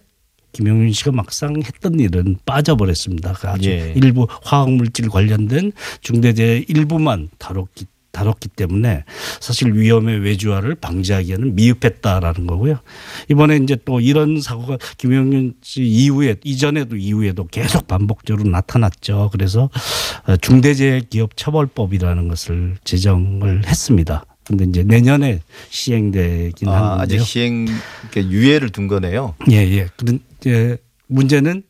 [0.53, 3.35] 김용윤 씨가 막상 했던 일은 빠져버렸습니다.
[3.35, 3.93] 그 아주 예.
[3.97, 7.87] 일부 화학 물질 관련된 중대재해 일부만 다뤘기
[8.17, 9.05] 다뤘기 때문에
[9.41, 12.79] 사실 위험의 외주화를 방지하기에는 미흡했다라는 거고요.
[13.29, 19.29] 이번에 이제 또 이런 사고가 김용윤 씨 이후에 이전에도 이후에도 계속 반복적으로 나타났죠.
[19.33, 19.69] 그래서
[20.27, 24.25] 어, 중대재해기업처벌법이라는 것을 제정을 했습니다.
[24.45, 25.41] 근데 이제 내년에
[25.71, 27.03] 시행되긴 아, 하는데요.
[27.03, 27.67] 아직 시행
[28.11, 29.35] 그러니까 유예를 둔 거네요.
[29.51, 29.89] 예, 예.
[29.97, 31.62] 그런 이제 문제는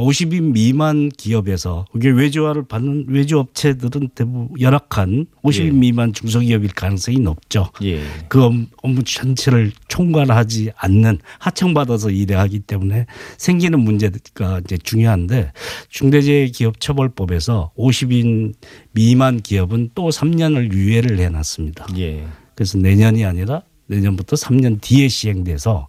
[0.00, 5.70] 50인 미만 기업에서 이게 외주화를 받는 외주 업체들은 대부분 열악한 50인 예.
[5.70, 7.70] 미만 중소기업일 가능성이 높죠.
[7.82, 8.00] 예.
[8.28, 13.06] 그 업- 업무 전체를 총괄하지 않는 하청받아서 일을 하기 때문에
[13.38, 15.52] 생기는 문제가 이제 중요한데
[15.90, 18.54] 중대재해기업처벌법에서 50인
[18.92, 21.86] 미만 기업은 또 3년을 유예를 해놨습니다.
[21.98, 22.24] 예.
[22.54, 25.88] 그래서 내년이 아니라 내년부터 3년 뒤에 시행돼서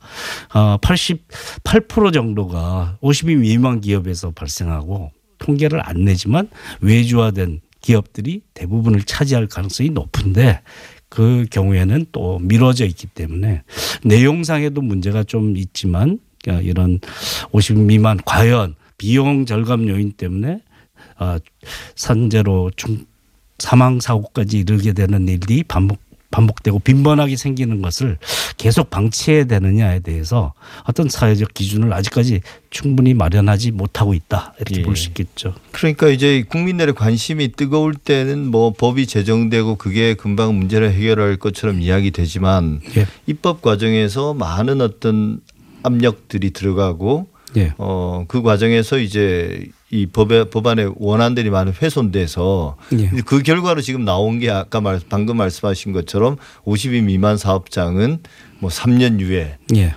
[0.54, 6.50] 어, 88% 정도가 50인 미만 기업에서 발생하고 통계를 안 내지만
[6.82, 10.62] 외주화된 기업들이 대부분을 차지할 가능성이 높은데
[11.10, 13.64] 그 경우에는 또 미뤄져 있기 때문에
[14.04, 16.20] 내용상에도 문제가 좀 있지만
[16.62, 17.00] 이런
[17.52, 20.62] 50인 미만 과연 비용 절감 요인 때문에
[21.18, 21.40] 아,
[21.96, 23.06] 산재로 중
[23.60, 26.00] 사망 사고까지 이르게 되는 일이 반복
[26.36, 28.18] 반복되고 빈번하게 생기는 것을
[28.58, 34.84] 계속 방치해야 되느냐에 대해서 어떤 사회적 기준을 아직까지 충분히 마련하지 못하고 있다 이렇게 예.
[34.84, 35.54] 볼수 있겠죠.
[35.72, 42.82] 그러니까 이제 국민들의 관심이 뜨거울 때는 뭐 법이 제정되고 그게 금방 문제를 해결할 것처럼 이야기되지만
[42.98, 43.08] 예.
[43.28, 45.40] 입법 과정에서 많은 어떤
[45.84, 47.74] 압력들이 들어가고 예.
[47.78, 53.10] 어그 과정에서 이제 이 법의 법안의 원안들이 많이 훼손돼서 예.
[53.26, 58.20] 그 결과로 지금 나온 게 아까 말 방금 말씀하신 것처럼 50인 미만 사업장은
[58.60, 59.58] 뭐 3년 유예.
[59.76, 59.96] 예.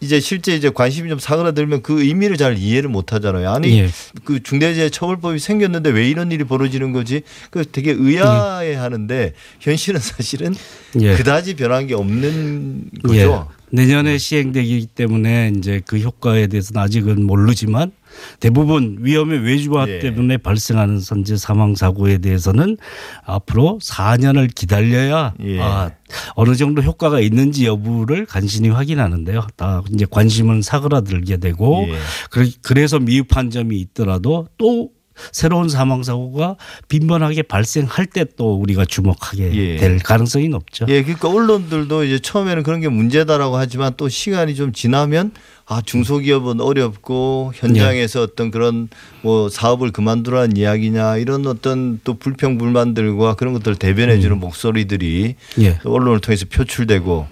[0.00, 3.50] 이제 실제 이제 관심이 좀 사그라들면 그 의미를 잘 이해를 못 하잖아요.
[3.50, 3.88] 아니 예.
[4.24, 7.22] 그 중대재해처벌법이 생겼는데 왜 이런 일이 벌어지는 거지?
[7.50, 10.52] 그 되게 의아해 하는데 현실은 사실은
[11.00, 11.14] 예.
[11.14, 13.48] 그다지 변한 게 없는 거죠.
[13.72, 13.76] 예.
[13.76, 17.92] 내년에 시행되기 때문에 이제 그 효과에 대해서는 아직은 모르지만
[18.40, 19.98] 대부분 위험의 외주화 예.
[19.98, 22.76] 때문에 발생하는 선제 사망 사고에 대해서는
[23.24, 25.60] 앞으로 4년을 기다려야 예.
[25.60, 25.90] 아,
[26.34, 29.46] 어느 정도 효과가 있는지 여부를 간신히 확인하는데요.
[29.56, 31.94] 다 이제 관심은 사그라들게 되고 예.
[32.30, 34.90] 그래- 그래서 미흡한 점이 있더라도 또
[35.32, 36.56] 새로운 사망 사고가
[36.88, 39.76] 빈번하게 발생할 때 또 우리가 주목하게 예.
[39.76, 40.86] 될 가능성이 높죠.
[40.88, 45.32] 예, 그러니까 언론들도 이제 처음에는 그런 게 문제다라고 하지만 또 시간이 좀 지나면
[45.66, 48.88] 아 중소기업은 어렵고 현장에서 어떤 그런
[49.22, 55.78] 뭐 사업을 그만두라는 이야기냐 이런 어떤 또 불평 불만들과 그런 것들을 대변해주는 목소리들이 예.
[55.84, 57.26] 언론을 통해서 표출되고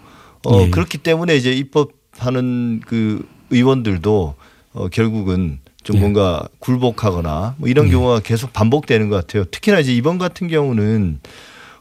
[0.47, 0.71] 어 예.
[0.71, 4.35] 그렇기 때문에 이제 입법하는 그 의원들도
[4.73, 6.01] 어 결국은 좀 예.
[6.01, 9.45] 뭔가 굴복하거나 뭐 이런 경우가 계속 반복되는 것 같아요.
[9.45, 11.21] 특히나 이제 이번 같은 경우는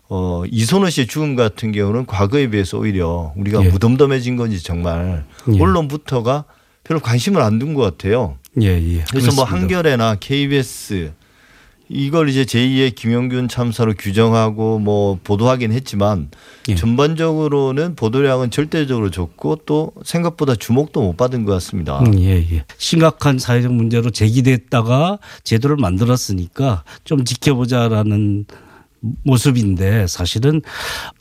[0.10, 3.70] 어 이선호 씨의 죽음 같은 경우는 과거에 비해서 오히려 우리가 예.
[3.70, 5.60] 무덤덤해진 건지 정말 예.
[5.60, 6.44] 언론부터가
[6.84, 8.38] 별로 관심을 안 둔 것 같아요.
[8.62, 9.04] 예, 예.
[9.10, 9.46] 그래서 뭐 그렇습니다.
[9.56, 11.12] 한겨레나 KBS
[11.88, 16.30] 이걸 이제 제2의 김영균 참사로 규정하고 뭐 보도하긴 했지만
[16.70, 16.76] 예.
[16.76, 22.00] 전반적으로는 보도량은 절대적으로 적고 또 생각보다 주목도 못 받은 것 같습니다.
[22.00, 22.66] 음, 예, 예.
[22.78, 28.46] 심각한 사회적 문제로 제기됐다가 제도를 만들었으니까 좀 지켜보자라는
[29.24, 30.62] 모습인데 사실은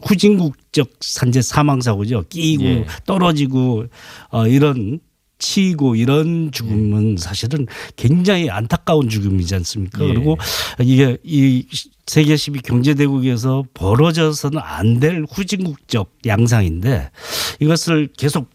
[0.03, 2.25] 후진국적 산재 사망 사고죠.
[2.31, 2.87] 끼고 예.
[3.05, 3.85] 떨어지고
[4.31, 5.01] 어, 이런
[5.45, 7.67] 치이고 이런 죽음은 사실은
[7.97, 10.03] 굉장히 안타까운 죽음이지 않습니까?
[10.03, 10.09] 예.
[10.09, 10.39] 그리고
[10.81, 11.67] 이게 이
[12.07, 17.11] 세계 12 경제대국에서 벌어져서는 안 될 후진국적 양상인데
[17.61, 18.49] 이것을 계속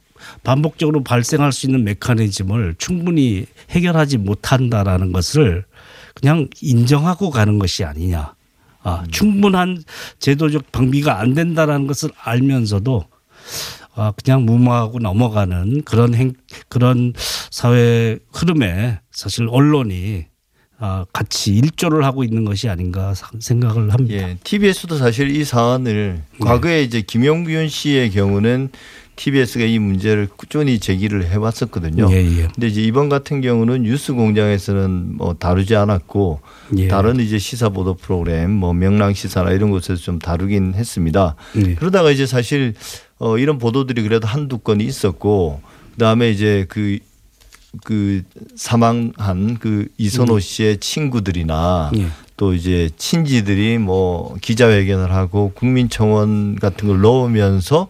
[0.43, 5.65] 반복적으로 발생할 수 있는 메커니즘을 충분히 해결하지 못한다라는 것을
[6.15, 8.33] 그냥 인정하고 가는 것이 아니냐.
[8.81, 9.83] 아, 충분한
[10.19, 13.78] 제도적 방비가 안 된다라는 것을 알면서도 아,
[14.15, 16.33] 그냥 무마하고 넘어가는 그런 행,
[16.69, 17.13] 그런
[17.51, 20.25] 사회 흐름에 사실 언론이
[20.81, 24.29] 아, 같이 일조를 하고 있는 것이 아닌가 생각을 합니다.
[24.29, 26.37] 예, TBS도 사실 이 사안을 네.
[26.39, 28.69] 과거에 이제 김용균 씨의 경우는
[29.17, 32.07] TBS가 이 문제를 꾸준히 제기를 해왔었거든요.
[32.11, 32.47] 예, 예.
[32.55, 36.39] 근데 이제 이번 같은 경우는 뉴스 공장에서는 뭐 다루지 않았고
[36.77, 36.87] 예.
[36.87, 41.35] 다른 이제 시사 보도 프로그램 뭐 명랑 시사나 이런 곳에서 좀 다루긴 했습니다.
[41.57, 41.75] 예.
[41.75, 42.73] 그러다가 이제 사실
[43.19, 45.61] 어 이런 보도들이 그래도 한두 건이 있었고
[45.91, 48.23] 그다음에 이제 그그
[48.55, 52.07] 사망한 그 이선호 씨의 친구들이나 예.
[52.37, 57.89] 또 이제 친지들이 뭐 기자회견을 하고 국민청원 같은 걸 넣으면서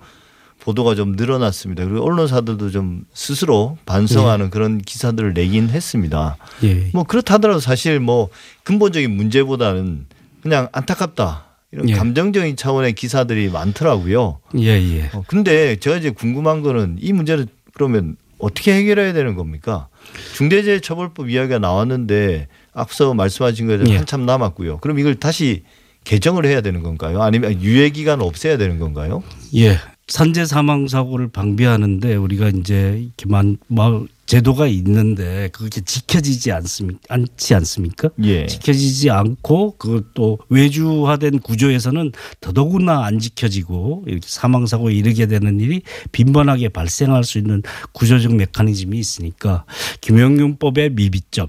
[0.62, 1.86] 보도가 좀 늘어났습니다.
[1.86, 6.38] 그리고 언론사들도 좀 스스로 반성하는 그런 기사들을 내긴 했습니다.
[6.64, 6.90] 예.
[6.94, 8.30] 뭐 그렇다더라도 사실 뭐
[8.64, 10.08] 근본적인 문제보다는
[10.42, 11.94] 그냥 안타깝다 이런 예.
[11.94, 14.40] 감정적인 차원의 기사들이 많더라고요.
[14.58, 15.10] 예, 예.
[15.14, 19.88] 어, 근데 제가 이제 궁금한 거는 이 문제를 그러면 어떻게 해결해야 되는 겁니까?
[20.36, 23.98] 중대재해처벌법 이야기가 나왔는데 앞서 말씀하신 거에 예.
[23.98, 24.80] 한참 남았고요.
[24.80, 25.64] 그럼 이걸 다시
[26.06, 27.22] 개정을 해야 되는 건가요?
[27.22, 29.22] 아니면 유예 기간 없애야 되는 건가요?
[29.56, 29.78] 예.
[30.08, 37.00] 산재 사망 사고를 방비하는데 우리가 이제 이렇게 만, 뭐 제도가 있는데 그게 지켜지지 않습니까?
[37.10, 38.10] 않지 않습니까?
[38.24, 38.46] 예.
[38.46, 46.70] 지켜지지 않고 그것도 외주화된 구조에서는 더더구나 안 지켜지고 이렇게 사망 사고에 이르게 되는 일이 빈번하게
[46.70, 47.64] 발생할 수 있는
[47.94, 49.66] 구조적 메커니즘이 있으니까
[50.02, 51.48] 김영균법의 미비점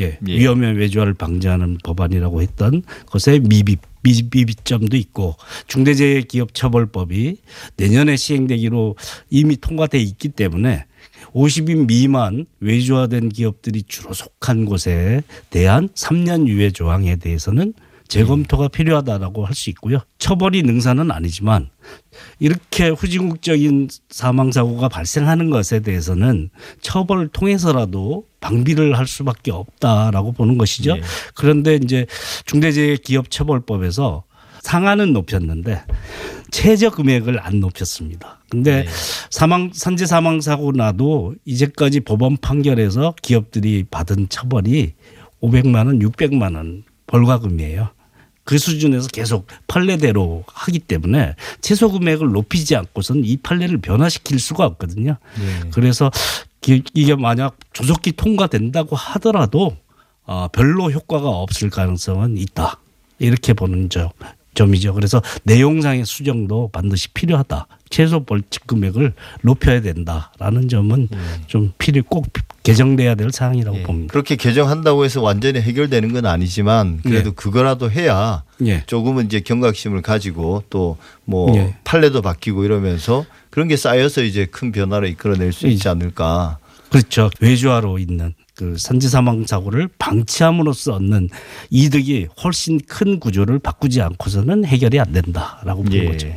[0.00, 0.36] 예, 예.
[0.36, 5.36] 위험의 외주화를 방지하는 법안이라고 했던 것의 미비 미- 미비점도 있고
[5.68, 7.36] 중대재해기업처벌법이
[7.76, 8.96] 내년에 시행되기로
[9.30, 10.86] 이미 통과돼 있기 때문에
[11.36, 17.74] 50인 미만 외주화된 기업들이 주로 속한 곳에 대한 3년 유예 조항에 대해서는
[18.08, 19.98] 재검토가 필요하다라고 할 수 있고요.
[20.18, 21.68] 처벌이 능사는 아니지만
[22.38, 30.92] 이렇게 후진국적인 사망 사고가 발생하는 것에 대해서는 처벌을 통해서라도 방비를 할 수밖에 없다라고 보는 것이죠.
[30.96, 31.02] 예.
[31.34, 32.06] 그런데 이제
[32.46, 34.22] 중대재해기업처벌법에서
[34.60, 35.82] 상한은 높였는데
[36.50, 38.40] 최저 금액을 안 높였습니다.
[38.48, 38.88] 근데 네.
[39.30, 44.92] 사망 산재 사망 사고 나도 이제까지 법원 판결에서 기업들이 받은 처벌이
[45.42, 47.88] 500만 원, 600만 원 벌과금이에요.
[48.44, 55.16] 그 수준에서 계속 판례대로 하기 때문에 최소 금액을 높이지 않고선 이 판례를 변화시킬 수가 없거든요.
[55.38, 55.70] 네.
[55.72, 56.10] 그래서
[56.60, 59.76] 기- 이게 만약 조속히 통과된다고 하더라도
[60.24, 62.78] 어, 별로 효과가 없을 가능성은 있다.
[63.18, 64.10] 이렇게 보는 점,
[64.56, 64.94] 점이죠.
[64.94, 67.68] 그래서 내용상의 수정도 반드시 필요하다.
[67.88, 71.08] 최소 벌칙 금액을 높여야 된다라는 점은
[71.46, 72.26] 좀 필요 꼭
[72.64, 73.82] 개정돼야 될 사항이라고 예.
[73.84, 74.12] 봅니다.
[74.12, 77.32] 그렇게 개정한다고 해서 완전히 해결되는 건 아니지만 그래도 예.
[77.34, 78.82] 그거라도 해야 예.
[78.86, 81.76] 조금은 이제 경각심을 가지고 또뭐 예.
[81.84, 85.90] 판례도 바뀌고 이러면서 그런 게 쌓여서 이제 큰 변화를 이끌어낼 수 있지 예.
[85.90, 86.58] 않을까.
[86.90, 87.30] 그렇죠.
[87.40, 91.28] 외주화로 있는 그 산재 사망 사고를 방치함으로써 얻는
[91.70, 96.04] 이득이 훨씬 큰 구조를 바꾸지 않고서는 해결이 안 된다라고 보는 예.
[96.06, 96.28] 거죠.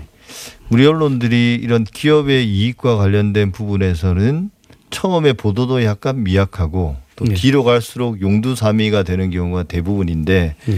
[0.69, 4.51] 우리 언론들이 이런 기업의 이익과 관련된 부분에서는
[4.89, 7.33] 처음에 보도도 약간 미약하고 또 네.
[7.33, 10.77] 뒤로 갈수록 용두사미가 되는 경우가 대부분인데 네.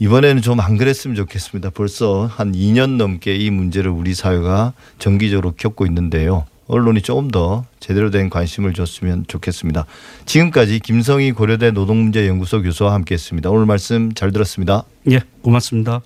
[0.00, 1.70] 이번에는 좀 안 그랬으면 좋겠습니다.
[1.70, 6.46] 벌써 한 2년 넘게 이 문제를 우리 사회가 정기적으로 겪고 있는데요.
[6.66, 9.86] 언론이 조금 더 제대로 된 관심을 줬으면 좋겠습니다.
[10.26, 13.50] 지금까지 김성희 고려대 노동문제연구소 교수와 함께했습니다.
[13.50, 14.84] 오늘 말씀 잘 들었습니다.
[15.10, 16.00] 예, 고맙습니다.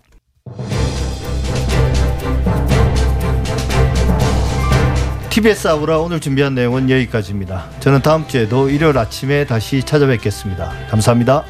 [5.30, 7.70] TBS 아우라 오늘 준비한 내용은 여기까지입니다.
[7.78, 10.88] 저는 다음 주에도 일요일 아침에 다시 찾아뵙겠습니다.
[10.90, 11.44] 감사합니다.